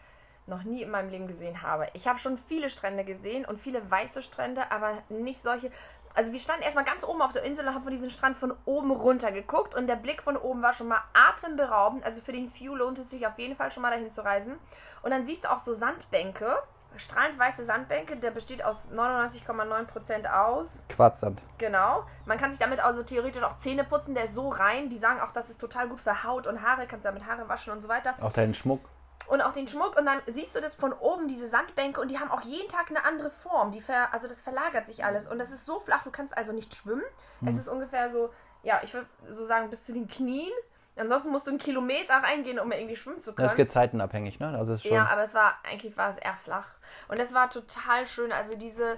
noch 0.47 0.63
nie 0.63 0.81
in 0.81 0.89
meinem 0.89 1.09
Leben 1.09 1.27
gesehen 1.27 1.61
habe. 1.61 1.87
Ich 1.93 2.07
habe 2.07 2.19
schon 2.19 2.37
viele 2.37 2.69
Strände 2.69 3.03
gesehen 3.03 3.45
und 3.45 3.59
viele 3.61 3.89
weiße 3.89 4.21
Strände, 4.21 4.71
aber 4.71 4.93
nicht 5.09 5.41
solche. 5.41 5.69
Also 6.13 6.31
wir 6.31 6.39
standen 6.39 6.63
erstmal 6.63 6.85
ganz 6.85 7.03
oben 7.03 7.21
auf 7.21 7.31
der 7.31 7.43
Insel 7.43 7.67
und 7.67 7.75
haben 7.75 7.83
von 7.83 7.91
diesem 7.91 8.09
Strand 8.09 8.37
von 8.37 8.53
oben 8.65 8.89
runter 8.89 9.31
geguckt 9.31 9.75
und 9.75 9.85
der 9.85 9.97
Blick 9.97 10.23
von 10.23 10.35
oben 10.35 10.63
war 10.63 10.73
schon 10.73 10.87
mal 10.87 11.03
atemberaubend. 11.13 12.03
Also 12.03 12.21
für 12.21 12.31
den 12.31 12.51
View 12.51 12.73
lohnt 12.73 12.97
es 12.97 13.11
sich 13.11 13.27
auf 13.27 13.37
jeden 13.37 13.55
Fall 13.55 13.71
schon 13.71 13.83
mal 13.83 13.91
dahin 13.91 14.09
zu 14.09 14.23
reisen. 14.23 14.55
Und 15.03 15.11
dann 15.11 15.25
siehst 15.25 15.43
du 15.43 15.51
auch 15.51 15.59
so 15.59 15.73
Sandbänke, 15.73 16.57
strahlend 16.95 17.37
weiße 17.37 17.63
Sandbänke, 17.63 18.15
der 18.15 18.31
besteht 18.31 18.63
aus 18.63 18.87
99,9% 18.89 20.25
aus. 20.25 20.81
Quarzsand. 20.89 21.39
Genau. 21.59 22.03
Man 22.25 22.39
kann 22.39 22.49
sich 22.49 22.59
damit 22.59 22.79
also 22.79 23.03
theoretisch 23.03 23.43
auch 23.43 23.59
Zähne 23.59 23.83
putzen, 23.83 24.15
der 24.15 24.23
ist 24.23 24.33
so 24.33 24.49
rein. 24.49 24.89
Die 24.89 24.97
sagen 24.97 25.21
auch, 25.21 25.31
das 25.31 25.51
ist 25.51 25.61
total 25.61 25.87
gut 25.87 25.99
für 25.99 26.23
Haut 26.23 26.47
und 26.47 26.63
Haare, 26.63 26.87
kannst 26.87 27.05
damit 27.05 27.27
Haare 27.27 27.47
waschen 27.47 27.73
und 27.73 27.83
so 27.83 27.89
weiter. 27.89 28.15
Auch 28.21 28.33
deinen 28.33 28.55
Schmuck 28.55 28.81
und 29.27 29.41
auch 29.41 29.53
den 29.53 29.67
Schmuck 29.67 29.97
und 29.97 30.05
dann 30.05 30.21
siehst 30.25 30.55
du 30.55 30.61
das 30.61 30.75
von 30.75 30.93
oben, 30.93 31.27
diese 31.27 31.47
Sandbänke 31.47 31.99
und 32.01 32.09
die 32.09 32.19
haben 32.19 32.31
auch 32.31 32.41
jeden 32.41 32.69
Tag 32.69 32.89
eine 32.89 33.03
andere 33.05 33.29
Form. 33.29 33.71
Die 33.71 33.81
ver, 33.81 34.13
also 34.13 34.27
das 34.27 34.39
verlagert 34.39 34.87
sich 34.87 35.03
alles 35.03 35.27
und 35.27 35.39
das 35.39 35.51
ist 35.51 35.65
so 35.65 35.79
flach, 35.79 36.03
du 36.03 36.11
kannst 36.11 36.37
also 36.37 36.53
nicht 36.53 36.75
schwimmen. 36.75 37.03
Mhm. 37.41 37.47
Es 37.47 37.57
ist 37.57 37.67
ungefähr 37.67 38.09
so, 38.09 38.29
ja, 38.63 38.81
ich 38.83 38.93
würde 38.93 39.07
so 39.29 39.45
sagen 39.45 39.69
bis 39.69 39.85
zu 39.85 39.93
den 39.93 40.07
Knien. 40.07 40.51
Ansonsten 40.95 41.31
musst 41.31 41.45
du 41.45 41.51
einen 41.51 41.59
Kilometer 41.59 42.15
reingehen, 42.15 42.59
um 42.59 42.71
irgendwie 42.71 42.95
schwimmen 42.95 43.19
zu 43.19 43.33
können. 43.33 43.45
Das 43.45 43.53
ist 43.53 43.57
gezeitenabhängig, 43.57 44.39
ne? 44.39 44.53
Also 44.57 44.73
ist 44.73 44.83
schon 44.83 44.93
ja, 44.93 45.05
aber 45.05 45.23
es 45.23 45.35
war, 45.35 45.59
eigentlich 45.63 45.95
war 45.95 46.09
es 46.09 46.17
eher 46.17 46.35
flach. 46.35 46.67
Und 47.07 47.19
es 47.19 47.33
war 47.35 47.51
total 47.51 48.07
schön. 48.07 48.31
Also 48.31 48.55
diese, 48.55 48.97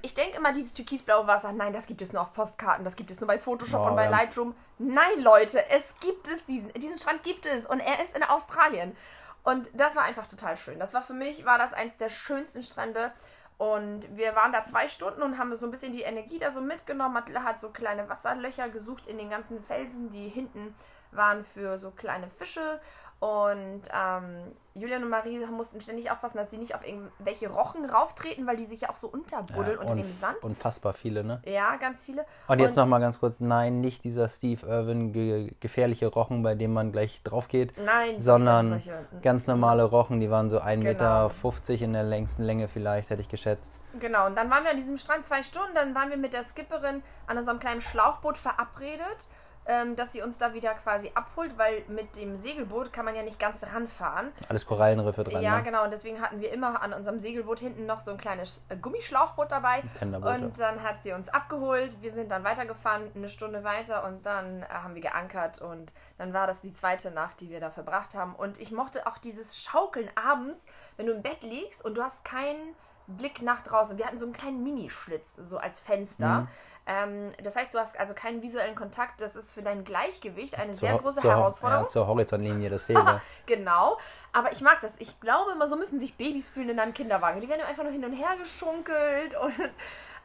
ich 0.00 0.14
denke 0.14 0.38
immer, 0.38 0.52
dieses 0.52 0.72
türkisblaue 0.72 1.26
Wasser, 1.26 1.52
nein, 1.52 1.74
das 1.74 1.86
gibt 1.86 2.00
es 2.00 2.12
nur 2.12 2.22
auf 2.22 2.32
Postkarten, 2.32 2.84
das 2.84 2.96
gibt 2.96 3.10
es 3.10 3.20
nur 3.20 3.28
bei 3.28 3.38
Photoshop 3.38 3.82
oh, 3.82 3.88
und 3.88 3.96
bei 3.96 4.08
Lightroom. 4.08 4.54
Nein, 4.78 5.20
Leute, 5.20 5.68
es 5.68 5.94
gibt 6.00 6.28
es, 6.28 6.44
diesen, 6.46 6.72
diesen 6.72 6.98
Strand 6.98 7.22
gibt 7.22 7.44
es 7.44 7.66
und 7.66 7.80
er 7.80 8.02
ist 8.02 8.16
in 8.16 8.22
Australien. 8.22 8.96
Und 9.44 9.68
das 9.74 9.94
war 9.94 10.02
einfach 10.02 10.26
total 10.26 10.56
schön. 10.56 10.80
Das 10.80 10.94
war 10.94 11.02
für 11.02 11.12
mich, 11.12 11.44
war 11.44 11.58
das 11.58 11.74
eins 11.74 11.96
der 11.96 12.08
schönsten 12.08 12.62
Strände. 12.62 13.12
Und 13.56 14.16
wir 14.16 14.34
waren 14.34 14.52
da 14.52 14.64
zwei 14.64 14.88
Stunden 14.88 15.22
und 15.22 15.38
haben 15.38 15.54
so 15.54 15.66
ein 15.66 15.70
bisschen 15.70 15.92
die 15.92 16.02
Energie 16.02 16.38
da 16.38 16.50
so 16.50 16.60
mitgenommen. 16.60 17.14
Matthias 17.14 17.44
hat 17.44 17.60
so 17.60 17.68
kleine 17.68 18.08
Wasserlöcher 18.08 18.68
gesucht 18.68 19.06
in 19.06 19.18
den 19.18 19.30
ganzen 19.30 19.62
Felsen, 19.62 20.10
die 20.10 20.28
hinten 20.28 20.74
waren 21.12 21.44
für 21.44 21.78
so 21.78 21.92
kleine 21.92 22.26
Fische. 22.26 22.80
Und 23.24 23.82
ähm, 23.90 24.52
Julian 24.74 25.02
und 25.02 25.08
Marie 25.08 25.38
mussten 25.46 25.80
ständig 25.80 26.10
aufpassen, 26.10 26.36
dass 26.36 26.50
sie 26.50 26.58
nicht 26.58 26.74
auf 26.74 26.86
irgendwelche 26.86 27.48
Rochen 27.48 27.86
rauftreten, 27.86 28.46
weil 28.46 28.58
die 28.58 28.66
sich 28.66 28.82
ja 28.82 28.90
auch 28.90 28.96
so 28.96 29.06
unterbuddeln 29.06 29.76
ja, 29.76 29.80
unter 29.80 29.94
dem 29.94 30.10
Sand. 30.10 30.36
Unfassbar 30.42 30.92
viele, 30.92 31.24
ne? 31.24 31.40
Ja, 31.46 31.76
ganz 31.76 32.04
viele. 32.04 32.26
Und 32.48 32.58
jetzt 32.58 32.76
nochmal 32.76 33.00
ganz 33.00 33.20
kurz, 33.20 33.40
nein, 33.40 33.80
nicht 33.80 34.04
dieser 34.04 34.28
Steve 34.28 34.66
Irwin 34.66 35.14
ge 35.14 35.54
gefährliche 35.58 36.08
Rochen, 36.08 36.42
bei 36.42 36.54
dem 36.54 36.74
man 36.74 36.92
gleich 36.92 37.22
drauf 37.24 37.48
geht. 37.48 37.72
Nein, 37.78 38.20
sondern 38.20 38.68
solche, 38.68 38.92
ganz 39.22 39.46
normale 39.46 39.84
Rochen, 39.84 40.20
die 40.20 40.30
waren 40.30 40.50
so 40.50 40.60
1,50 40.60 40.66
genau. 40.82 41.30
Meter 41.30 41.82
in 41.82 41.92
der 41.94 42.04
längsten 42.04 42.42
Länge 42.42 42.68
vielleicht, 42.68 43.08
hätte 43.08 43.22
ich 43.22 43.30
geschätzt. 43.30 43.78
Genau, 44.00 44.26
und 44.26 44.36
dann 44.36 44.50
waren 44.50 44.64
wir 44.64 44.72
an 44.72 44.76
diesem 44.76 44.98
Strand 44.98 45.24
zwei 45.24 45.42
Stunden, 45.42 45.74
dann 45.74 45.94
waren 45.94 46.10
wir 46.10 46.18
mit 46.18 46.34
der 46.34 46.42
Skipperin 46.42 47.02
an 47.26 47.42
so 47.42 47.50
einem 47.50 47.58
kleinen 47.58 47.80
Schlauchboot 47.80 48.36
verabredet 48.36 49.28
ähm, 49.66 49.96
dass 49.96 50.12
sie 50.12 50.22
uns 50.22 50.38
da 50.38 50.52
wieder 50.52 50.74
quasi 50.74 51.10
abholt, 51.14 51.56
weil 51.56 51.82
mit 51.88 52.16
dem 52.16 52.36
Segelboot 52.36 52.92
kann 52.92 53.04
man 53.04 53.14
ja 53.14 53.22
nicht 53.22 53.38
ganz 53.38 53.64
ranfahren. 53.64 54.32
Alles 54.48 54.66
Korallenriffe 54.66 55.24
dran. 55.24 55.42
Ja, 55.42 55.56
ne? 55.56 55.62
genau. 55.62 55.84
Und 55.84 55.90
deswegen 55.90 56.20
hatten 56.20 56.40
wir 56.40 56.52
immer 56.52 56.82
an 56.82 56.92
unserem 56.92 57.18
Segelboot 57.18 57.60
hinten 57.60 57.86
noch 57.86 58.00
so 58.00 58.10
ein 58.10 58.18
kleines 58.18 58.62
äh, 58.68 58.76
Gummischlauchboot 58.76 59.50
dabei. 59.50 59.82
Und 60.00 60.60
dann 60.60 60.82
hat 60.82 61.00
sie 61.00 61.12
uns 61.12 61.28
abgeholt. 61.28 61.96
Wir 62.02 62.12
sind 62.12 62.30
dann 62.30 62.44
weitergefahren, 62.44 63.10
eine 63.14 63.28
Stunde 63.28 63.64
weiter 63.64 64.04
und 64.04 64.26
dann 64.26 64.62
äh, 64.62 64.66
haben 64.68 64.94
wir 64.94 65.02
geankert 65.02 65.60
und 65.60 65.92
dann 66.18 66.32
war 66.32 66.46
das 66.46 66.60
die 66.60 66.72
zweite 66.72 67.10
Nacht, 67.10 67.40
die 67.40 67.50
wir 67.50 67.60
da 67.60 67.70
verbracht 67.70 68.14
haben. 68.14 68.34
Und 68.34 68.60
ich 68.60 68.70
mochte 68.70 69.06
auch 69.06 69.18
dieses 69.18 69.58
Schaukeln 69.58 70.10
abends, 70.14 70.66
wenn 70.96 71.06
du 71.06 71.12
im 71.12 71.22
Bett 71.22 71.42
liegst 71.42 71.84
und 71.84 71.94
du 71.94 72.02
hast 72.02 72.24
keinen 72.24 72.74
Blick 73.06 73.42
nach 73.42 73.62
draußen. 73.62 73.98
Wir 73.98 74.06
hatten 74.06 74.18
so 74.18 74.24
einen 74.24 74.34
kleinen 74.34 74.62
Minischlitz, 74.62 75.34
so 75.36 75.58
als 75.58 75.80
Fenster. 75.80 76.40
Mhm. 76.42 76.48
Ähm, 76.86 77.32
das 77.42 77.56
heißt, 77.56 77.72
du 77.72 77.78
hast 77.78 77.98
also 77.98 78.12
keinen 78.14 78.42
visuellen 78.42 78.74
Kontakt. 78.74 79.20
Das 79.20 79.36
ist 79.36 79.50
für 79.50 79.62
dein 79.62 79.84
Gleichgewicht 79.84 80.58
eine 80.58 80.72
zur, 80.72 80.88
sehr 80.88 80.98
große 80.98 81.20
zur, 81.20 81.30
Herausforderung. 81.30 81.84
Ja, 81.84 81.90
zur 81.90 82.06
Horizontlinie, 82.06 82.78
fehlt. 82.78 82.98
genau. 83.46 83.98
Aber 84.32 84.52
ich 84.52 84.60
mag 84.60 84.80
das. 84.80 84.92
Ich 84.98 85.18
glaube 85.20 85.52
immer, 85.52 85.66
so 85.66 85.76
müssen 85.76 85.98
sich 85.98 86.14
Babys 86.16 86.48
fühlen 86.48 86.70
in 86.70 86.80
einem 86.80 86.92
Kinderwagen. 86.92 87.40
Die 87.40 87.48
werden 87.48 87.62
einfach 87.62 87.84
nur 87.84 87.92
hin 87.92 88.04
und 88.04 88.12
her 88.12 88.36
geschunkelt 88.40 89.34
und 89.40 89.54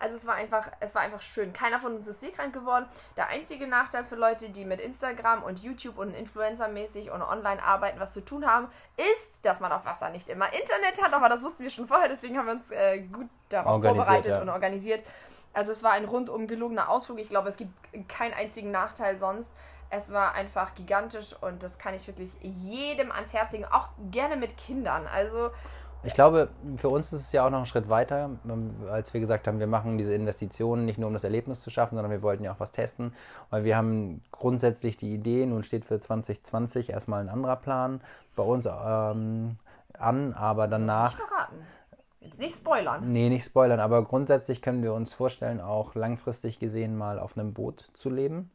also 0.01 0.15
es 0.15 0.25
war 0.25 0.35
einfach, 0.35 0.71
es 0.79 0.95
war 0.95 1.01
einfach 1.01 1.21
schön. 1.21 1.51
Keiner 1.51 1.79
von 1.79 1.97
uns 1.97 2.07
ist 2.07 2.21
seekrank 2.21 2.53
geworden. 2.53 2.85
Der 3.17 3.27
einzige 3.27 3.67
Nachteil 3.67 4.05
für 4.05 4.15
Leute, 4.15 4.49
die 4.49 4.63
mit 4.63 4.79
Instagram 4.79 5.43
und 5.43 5.59
YouTube 5.59 5.97
und 5.97 6.15
Influencer-mäßig 6.15 7.11
und 7.11 7.21
online 7.21 7.61
arbeiten, 7.61 7.99
was 7.99 8.13
zu 8.13 8.21
tun 8.21 8.45
haben, 8.45 8.69
ist, 8.95 9.43
dass 9.43 9.59
man 9.59 9.73
auf 9.73 9.85
Wasser 9.85 10.09
nicht 10.09 10.29
immer 10.29 10.45
Internet 10.53 11.03
hat. 11.03 11.13
Aber 11.13 11.27
das 11.27 11.43
wussten 11.43 11.63
wir 11.63 11.69
schon 11.69 11.85
vorher, 11.85 12.07
deswegen 12.07 12.37
haben 12.37 12.45
wir 12.45 12.53
uns 12.53 12.71
äh, 12.71 12.99
gut 12.99 13.27
darauf 13.49 13.83
vorbereitet 13.83 14.31
ja. 14.31 14.41
und 14.41 14.49
organisiert. 14.49 15.03
Also 15.59 15.73
es 15.73 15.83
war 15.83 15.91
ein 15.91 16.05
rundum 16.05 16.47
gelungener 16.47 16.87
Ausflug. 16.87 17.19
Ich 17.19 17.27
glaube, 17.27 17.49
es 17.49 17.57
gibt 17.57 17.73
keinen 18.07 18.33
einzigen 18.33 18.71
Nachteil 18.71 19.19
sonst. 19.19 19.51
Es 19.89 20.13
war 20.13 20.33
einfach 20.33 20.73
gigantisch 20.73 21.35
und 21.41 21.61
das 21.63 21.77
kann 21.77 21.93
ich 21.93 22.07
wirklich 22.07 22.31
jedem 22.41 23.11
ans 23.11 23.33
Herz 23.33 23.51
legen, 23.51 23.65
auch 23.65 23.89
gerne 24.09 24.37
mit 24.37 24.55
Kindern. 24.55 25.05
Also 25.05 25.49
ich 26.03 26.13
glaube, 26.13 26.47
für 26.77 26.87
uns 26.87 27.11
ist 27.11 27.23
es 27.23 27.31
ja 27.33 27.45
auch 27.45 27.49
noch 27.49 27.59
ein 27.59 27.65
Schritt 27.65 27.89
weiter, 27.89 28.29
ähm, 28.47 28.73
als 28.89 29.13
wir 29.13 29.19
gesagt 29.19 29.49
haben, 29.49 29.59
wir 29.59 29.67
machen 29.67 29.97
diese 29.97 30.13
Investitionen 30.13 30.85
nicht 30.85 30.97
nur 30.97 31.07
um 31.07 31.13
das 31.13 31.25
Erlebnis 31.25 31.59
zu 31.59 31.69
schaffen, 31.69 31.95
sondern 31.95 32.09
wir 32.09 32.21
wollten 32.21 32.45
ja 32.45 32.53
auch 32.53 32.59
was 32.61 32.71
testen, 32.71 33.13
weil 33.49 33.65
wir 33.65 33.75
haben 33.75 34.21
grundsätzlich 34.31 34.95
die 34.95 35.13
Idee, 35.13 35.45
nun 35.45 35.61
steht 35.61 35.83
für 35.83 35.99
2020 35.99 36.91
erstmal 36.91 37.19
ein 37.19 37.27
anderer 37.27 37.57
Plan 37.57 37.99
bei 38.37 38.43
uns 38.43 38.65
ähm, 38.65 39.57
an, 39.97 40.33
aber 40.35 40.69
danach. 40.69 41.17
Nicht 41.17 41.27
verraten. 41.27 41.67
Jetzt 42.21 42.39
nicht 42.39 42.57
spoilern. 42.57 43.11
Nee, 43.11 43.29
nicht 43.29 43.45
spoilern, 43.45 43.79
aber 43.79 44.03
grundsätzlich 44.03 44.61
können 44.61 44.83
wir 44.83 44.93
uns 44.93 45.13
vorstellen, 45.13 45.61
auch 45.61 45.95
langfristig 45.95 46.59
gesehen 46.59 46.97
mal 46.97 47.17
auf 47.17 47.37
einem 47.37 47.53
Boot 47.53 47.89
zu 47.93 48.09
leben. 48.09 48.51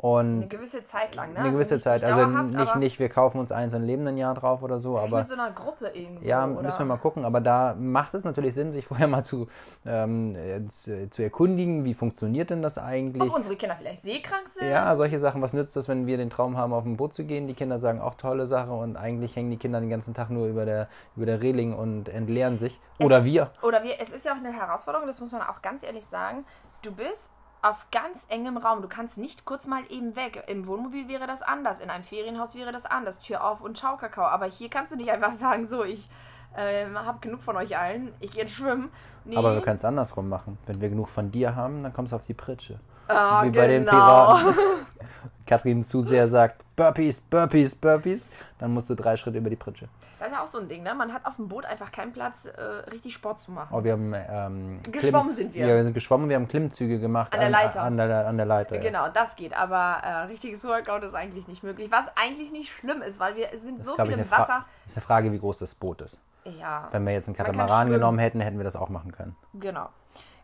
Und 0.00 0.36
eine 0.36 0.48
gewisse 0.48 0.82
Zeit 0.82 1.14
lang, 1.14 1.34
ne? 1.34 1.40
Eine 1.40 1.52
gewisse 1.52 1.74
also 1.74 1.84
Zeit. 1.84 2.02
Also 2.02 2.26
nicht, 2.26 2.76
nicht, 2.76 2.98
wir 2.98 3.10
kaufen 3.10 3.38
uns 3.38 3.52
eins 3.52 3.74
und 3.74 3.82
leben 3.82 4.06
ein 4.06 4.16
Jahr 4.16 4.32
drauf 4.34 4.62
oder 4.62 4.78
so, 4.78 4.98
aber. 4.98 5.18
Mit 5.18 5.28
so 5.28 5.34
einer 5.34 5.50
Gruppe 5.50 5.90
irgendwie. 5.92 6.26
Ja, 6.26 6.46
oder? 6.46 6.62
müssen 6.62 6.78
wir 6.78 6.86
mal 6.86 6.96
gucken. 6.96 7.26
Aber 7.26 7.42
da 7.42 7.74
macht 7.78 8.14
es 8.14 8.24
natürlich 8.24 8.54
Sinn, 8.54 8.72
sich 8.72 8.86
vorher 8.86 9.08
mal 9.08 9.24
zu, 9.24 9.48
ähm, 9.84 10.70
zu, 10.70 11.10
zu, 11.10 11.22
erkundigen, 11.22 11.84
wie 11.84 11.92
funktioniert 11.92 12.48
denn 12.48 12.62
das 12.62 12.78
eigentlich. 12.78 13.22
Ob 13.22 13.36
unsere 13.36 13.56
Kinder 13.56 13.76
vielleicht 13.76 14.00
seekrank 14.00 14.48
sind. 14.48 14.70
Ja, 14.70 14.96
solche 14.96 15.18
Sachen. 15.18 15.42
Was 15.42 15.52
nützt 15.52 15.76
das, 15.76 15.86
wenn 15.86 16.06
wir 16.06 16.16
den 16.16 16.30
Traum 16.30 16.56
haben, 16.56 16.72
auf 16.72 16.86
ein 16.86 16.96
Boot 16.96 17.12
zu 17.12 17.24
gehen? 17.24 17.46
Die 17.46 17.54
Kinder 17.54 17.78
sagen 17.78 18.00
auch 18.00 18.14
tolle 18.14 18.46
Sache 18.46 18.72
und 18.72 18.96
eigentlich 18.96 19.36
hängen 19.36 19.50
die 19.50 19.58
Kinder 19.58 19.80
den 19.80 19.90
ganzen 19.90 20.14
Tag 20.14 20.30
nur 20.30 20.46
über 20.46 20.64
der, 20.64 20.88
über 21.14 21.26
der 21.26 21.42
Reling 21.42 21.74
und 21.74 22.08
entleeren 22.08 22.56
sich. 22.56 22.80
Oder 23.00 23.18
es, 23.18 23.24
wir. 23.26 23.50
Oder 23.60 23.82
wir. 23.82 24.00
Es 24.00 24.10
ist 24.10 24.24
ja 24.24 24.32
auch 24.32 24.38
eine 24.38 24.50
Herausforderung, 24.50 25.06
das 25.06 25.20
muss 25.20 25.30
man 25.30 25.42
auch 25.42 25.60
ganz 25.60 25.82
ehrlich 25.82 26.06
sagen. 26.06 26.46
Du 26.80 26.90
bist 26.90 27.28
auf 27.62 27.86
ganz 27.90 28.24
engem 28.28 28.56
Raum. 28.56 28.82
Du 28.82 28.88
kannst 28.88 29.18
nicht 29.18 29.44
kurz 29.44 29.66
mal 29.66 29.82
eben 29.90 30.16
weg. 30.16 30.44
Im 30.46 30.66
Wohnmobil 30.66 31.08
wäre 31.08 31.26
das 31.26 31.42
anders, 31.42 31.80
in 31.80 31.90
einem 31.90 32.04
Ferienhaus 32.04 32.54
wäre 32.54 32.72
das 32.72 32.86
anders. 32.86 33.18
Tür 33.20 33.44
auf 33.44 33.60
und 33.60 33.78
schau 33.78 33.96
Kakao. 33.96 34.24
Aber 34.24 34.46
hier 34.46 34.68
kannst 34.68 34.92
du 34.92 34.96
nicht 34.96 35.10
einfach 35.10 35.34
sagen, 35.34 35.66
so, 35.66 35.84
ich 35.84 36.08
äh, 36.56 36.86
habe 36.94 37.18
genug 37.20 37.42
von 37.42 37.56
euch 37.56 37.76
allen, 37.76 38.12
ich 38.20 38.32
gehe 38.32 38.42
jetzt 38.42 38.54
schwimmen. 38.54 38.90
Nee. 39.24 39.36
Aber 39.36 39.54
wir 39.54 39.60
können 39.60 39.76
es 39.76 39.84
andersrum 39.84 40.28
machen. 40.28 40.58
Wenn 40.66 40.80
wir 40.80 40.88
genug 40.88 41.08
von 41.08 41.30
dir 41.30 41.54
haben, 41.54 41.82
dann 41.82 41.92
kommst 41.92 42.12
du 42.12 42.16
auf 42.16 42.26
die 42.26 42.34
Pritsche. 42.34 42.80
Ah, 43.08 43.42
Wie 43.42 43.50
genau. 43.50 43.62
bei 43.62 43.66
den 43.68 43.84
genau. 43.84 44.36
Piraten. 44.36 44.54
Katrin 45.46 45.82
zu 45.82 46.02
sehr 46.04 46.28
sagt, 46.28 46.64
Burpees, 46.80 47.20
Burpees, 47.20 47.74
Burpees, 47.74 48.26
dann 48.58 48.72
musst 48.72 48.88
du 48.88 48.94
drei 48.94 49.14
Schritte 49.14 49.36
über 49.36 49.50
die 49.50 49.56
Pritsche. 49.56 49.86
Das 50.18 50.28
ist 50.28 50.34
ja 50.34 50.42
auch 50.42 50.46
so 50.46 50.58
ein 50.58 50.66
Ding, 50.66 50.82
ne? 50.82 50.94
Man 50.94 51.12
hat 51.12 51.26
auf 51.26 51.36
dem 51.36 51.46
Boot 51.46 51.66
einfach 51.66 51.92
keinen 51.92 52.14
Platz, 52.14 52.46
äh, 52.46 52.90
richtig 52.90 53.12
Sport 53.12 53.38
zu 53.38 53.50
machen. 53.52 53.68
Oh, 53.70 53.84
wir 53.84 53.92
haben 53.92 54.14
ähm, 54.14 54.80
geschwommen 54.90 55.30
sind 55.30 55.52
wir. 55.52 55.66
Ja, 55.66 55.76
wir 55.76 55.84
sind 55.84 55.92
geschwommen, 55.92 56.30
wir 56.30 56.36
haben 56.36 56.48
Klimmzüge 56.48 56.98
gemacht. 56.98 57.34
An 57.34 57.40
der 57.40 57.50
Leiter. 57.50 57.82
An, 57.82 58.00
an, 58.00 58.08
der, 58.08 58.26
an 58.26 58.36
der 58.38 58.46
Leiter. 58.46 58.78
Genau, 58.78 59.04
ja. 59.04 59.08
das 59.10 59.36
geht. 59.36 59.54
Aber 59.54 59.98
äh, 60.02 60.12
richtiges 60.28 60.64
Workout 60.64 61.02
ist 61.02 61.14
eigentlich 61.14 61.48
nicht 61.48 61.62
möglich. 61.62 61.90
Was 61.92 62.06
eigentlich 62.16 62.50
nicht 62.50 62.72
schlimm 62.72 63.02
ist, 63.02 63.20
weil 63.20 63.36
wir 63.36 63.48
sind 63.58 63.80
das 63.80 63.88
so 63.88 63.96
viel 63.96 64.12
im 64.12 64.30
Wasser. 64.30 64.64
Das 64.84 64.92
ist 64.92 64.96
eine 64.96 65.06
Frage, 65.06 65.32
wie 65.32 65.38
groß 65.38 65.58
das 65.58 65.74
Boot 65.74 66.00
ist. 66.00 66.18
Ja. 66.44 66.88
Wenn 66.92 67.04
wir 67.04 67.12
jetzt 67.12 67.28
einen 67.28 67.36
Katamaran 67.36 67.90
genommen 67.90 68.18
hätten, 68.18 68.40
hätten 68.40 68.56
wir 68.56 68.64
das 68.64 68.76
auch 68.76 68.88
machen 68.88 69.12
können. 69.12 69.36
Genau. 69.52 69.90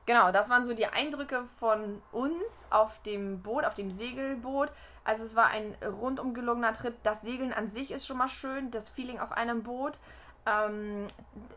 Genau, 0.07 0.31
das 0.31 0.49
waren 0.49 0.65
so 0.65 0.73
die 0.73 0.87
Eindrücke 0.87 1.45
von 1.59 2.01
uns 2.13 2.65
auf 2.71 3.03
dem 3.03 3.43
Boot, 3.43 3.65
auf 3.65 3.75
dem 3.75 3.91
Segelboot. 3.91 4.71
Also 5.03 5.25
es 5.25 5.35
war 5.35 5.49
ein 5.49 5.77
rundum 5.85 6.33
gelungener 6.33 6.73
Trip. 6.75 6.95
Das 7.03 7.23
Segeln 7.23 7.53
an 7.53 7.69
sich 7.71 7.91
ist 7.91 8.07
schon 8.07 8.17
mal 8.17 8.29
schön, 8.29 8.71
das 8.71 8.89
Feeling 8.89 9.19
auf 9.19 9.33
einem 9.33 9.65
Boot. 9.65 9.99
Ähm, 10.47 11.09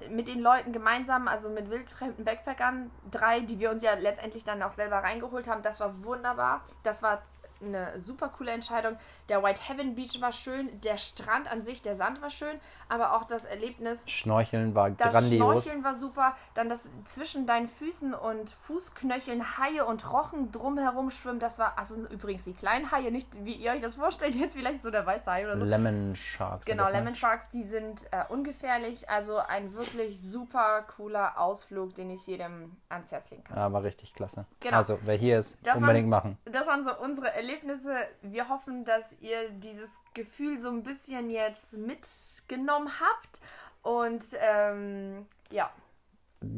mit 0.09 0.27
den 0.27 0.39
Leuten 0.39 0.73
gemeinsam, 0.73 1.27
also 1.27 1.47
mit 1.47 1.69
wildfremden 1.69 2.25
Backpackern, 2.25 2.89
drei, 3.11 3.41
die 3.41 3.59
wir 3.59 3.69
uns 3.69 3.83
ja 3.83 3.93
letztendlich 3.93 4.43
dann 4.45 4.63
auch 4.63 4.71
selber 4.71 4.97
reingeholt 4.97 5.47
haben, 5.47 5.61
das 5.61 5.79
war 5.79 6.03
wunderbar. 6.03 6.65
Das 6.81 7.03
war 7.03 7.21
eine 7.61 7.99
super 7.99 8.29
coole 8.29 8.51
Entscheidung. 8.51 8.97
Der 9.27 9.43
White 9.43 9.61
Heaven 9.67 9.95
Beach 9.95 10.19
war 10.21 10.31
schön, 10.31 10.81
der 10.81 10.97
Strand 10.97 11.51
an 11.51 11.61
sich, 11.61 11.81
der 11.81 11.95
Sand 11.95 12.21
war 12.21 12.29
schön, 12.29 12.59
aber 12.87 13.13
auch 13.13 13.25
das 13.25 13.45
Erlebnis. 13.45 14.03
Schnorcheln 14.07 14.75
war 14.75 14.89
das 14.91 15.11
grandios. 15.11 15.63
Schnorcheln 15.63 15.83
war 15.83 15.95
super. 15.95 16.35
Dann 16.53 16.69
das 16.69 16.89
zwischen 17.05 17.45
deinen 17.45 17.67
Füßen 17.67 18.13
und 18.13 18.49
Fußknöcheln 18.51 19.57
Haie 19.57 19.85
und 19.85 20.11
Rochen 20.11 20.51
drumherum 20.51 21.11
schwimmen. 21.11 21.39
Das 21.39 21.59
war, 21.59 21.77
also 21.77 21.95
übrigens 22.07 22.43
die 22.43 22.53
kleinen 22.53 22.91
Haie, 22.91 23.11
nicht 23.11 23.27
wie 23.43 23.53
ihr 23.53 23.71
euch 23.71 23.81
das 23.81 23.95
vorstellt, 23.95 24.35
jetzt 24.35 24.55
vielleicht 24.55 24.81
so 24.81 24.89
der 24.89 25.05
weiße 25.05 25.31
Hai 25.31 25.45
oder 25.45 25.57
so. 25.57 25.65
Lemon 25.65 26.15
Sharks. 26.15 26.65
Genau, 26.65 26.85
ne? 26.85 26.93
Lemon 26.93 27.15
Sharks, 27.15 27.49
die 27.49 27.63
sind 27.63 28.05
äh, 28.11 28.23
ungefährlich. 28.29 29.09
Also 29.09 29.37
ein 29.37 29.73
wirklich 29.73 30.21
super 30.21 30.85
cooler 30.95 31.39
Ausflug, 31.39 31.93
den 31.95 32.09
ich 32.09 32.25
jedem 32.25 32.77
ans 32.89 33.11
Herz 33.11 33.29
legen 33.29 33.43
kann. 33.43 33.57
Ja, 33.57 33.71
war 33.71 33.83
richtig 33.83 34.13
klasse. 34.13 34.45
Genau. 34.59 34.77
Also 34.77 34.97
wer 35.03 35.15
hier 35.15 35.39
ist, 35.39 35.57
das 35.63 35.77
unbedingt 35.77 36.09
waren, 36.09 36.35
machen. 36.35 36.37
Das 36.45 36.65
waren 36.65 36.83
so 36.83 36.95
unsere 36.97 37.27
Erlebnisse 37.33 37.48
Erlebnisse. 37.49 38.07
Wir 38.21 38.47
hoffen, 38.47 38.85
dass 38.85 39.03
ihr 39.21 39.49
dieses 39.49 39.89
Gefühl 40.13 40.59
so 40.59 40.69
ein 40.69 40.83
bisschen 40.83 41.29
jetzt 41.29 41.73
mitgenommen 41.73 42.89
habt. 42.99 43.41
Und 43.81 44.23
ähm, 44.39 45.25
ja. 45.51 45.71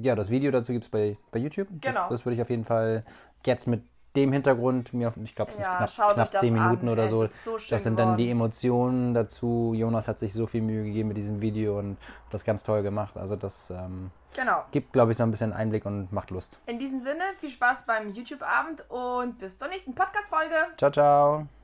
Ja, 0.02 0.16
das 0.16 0.30
Video 0.30 0.52
dazu 0.52 0.74
gibt 0.74 0.86
es 0.86 0.92
bei, 0.92 1.18
bei 1.32 1.40
YouTube. 1.40 1.68
Genau. 1.70 1.82
Das, 1.82 2.10
das 2.10 2.26
würde 2.26 2.36
ich 2.36 2.42
auf 2.42 2.50
jeden 2.50 2.66
Fall 2.66 3.06
jetzt 3.46 3.68
mit 3.68 3.84
dem 4.16 4.34
Hintergrund 4.34 4.94
mir, 4.94 5.14
ich 5.24 5.36
glaube, 5.36 5.52
es 5.52 5.56
sind 5.56 5.66
ja, 5.66 5.78
knapp, 5.78 6.14
knapp 6.14 6.34
zehn 6.34 6.54
Minuten 6.54 6.88
an. 6.88 6.94
oder 6.94 7.08
so. 7.08 7.26
so 7.26 7.58
das 7.70 7.84
sind 7.84 7.98
dann 7.98 8.18
die 8.18 8.30
Emotionen 8.30 9.14
dazu. 9.14 9.74
Jonas 9.76 10.08
hat 10.08 10.20
sich 10.20 10.34
so 10.34 10.48
viel 10.48 10.62
Mühe 10.62 10.84
gegeben 10.84 11.10
mit 11.10 11.18
diesem 11.18 11.42
Video 11.42 11.80
und 11.80 11.98
das 12.30 12.44
ganz 12.44 12.64
toll 12.64 12.84
gemacht. 12.84 13.16
Also 13.18 13.36
das 13.36 13.70
ähm, 13.70 14.12
genau. 14.34 14.66
gibt, 14.72 14.92
glaube 14.94 15.12
ich, 15.12 15.18
so 15.18 15.24
ein 15.24 15.32
bisschen 15.32 15.54
Einblick 15.54 15.86
und 15.86 16.12
macht 16.12 16.30
Lust. 16.32 16.60
In 16.66 16.80
diesem 16.80 17.00
Sinne, 17.00 17.24
viel 17.40 17.50
Spaß 17.50 17.86
beim 17.86 18.12
YouTube-Abend 18.12 18.84
und 18.90 19.38
bis 19.40 19.58
zur 19.58 19.70
nächsten 19.70 19.96
Podcast-Folge. 19.96 20.56
Ciao, 20.78 20.92
ciao. 20.92 21.61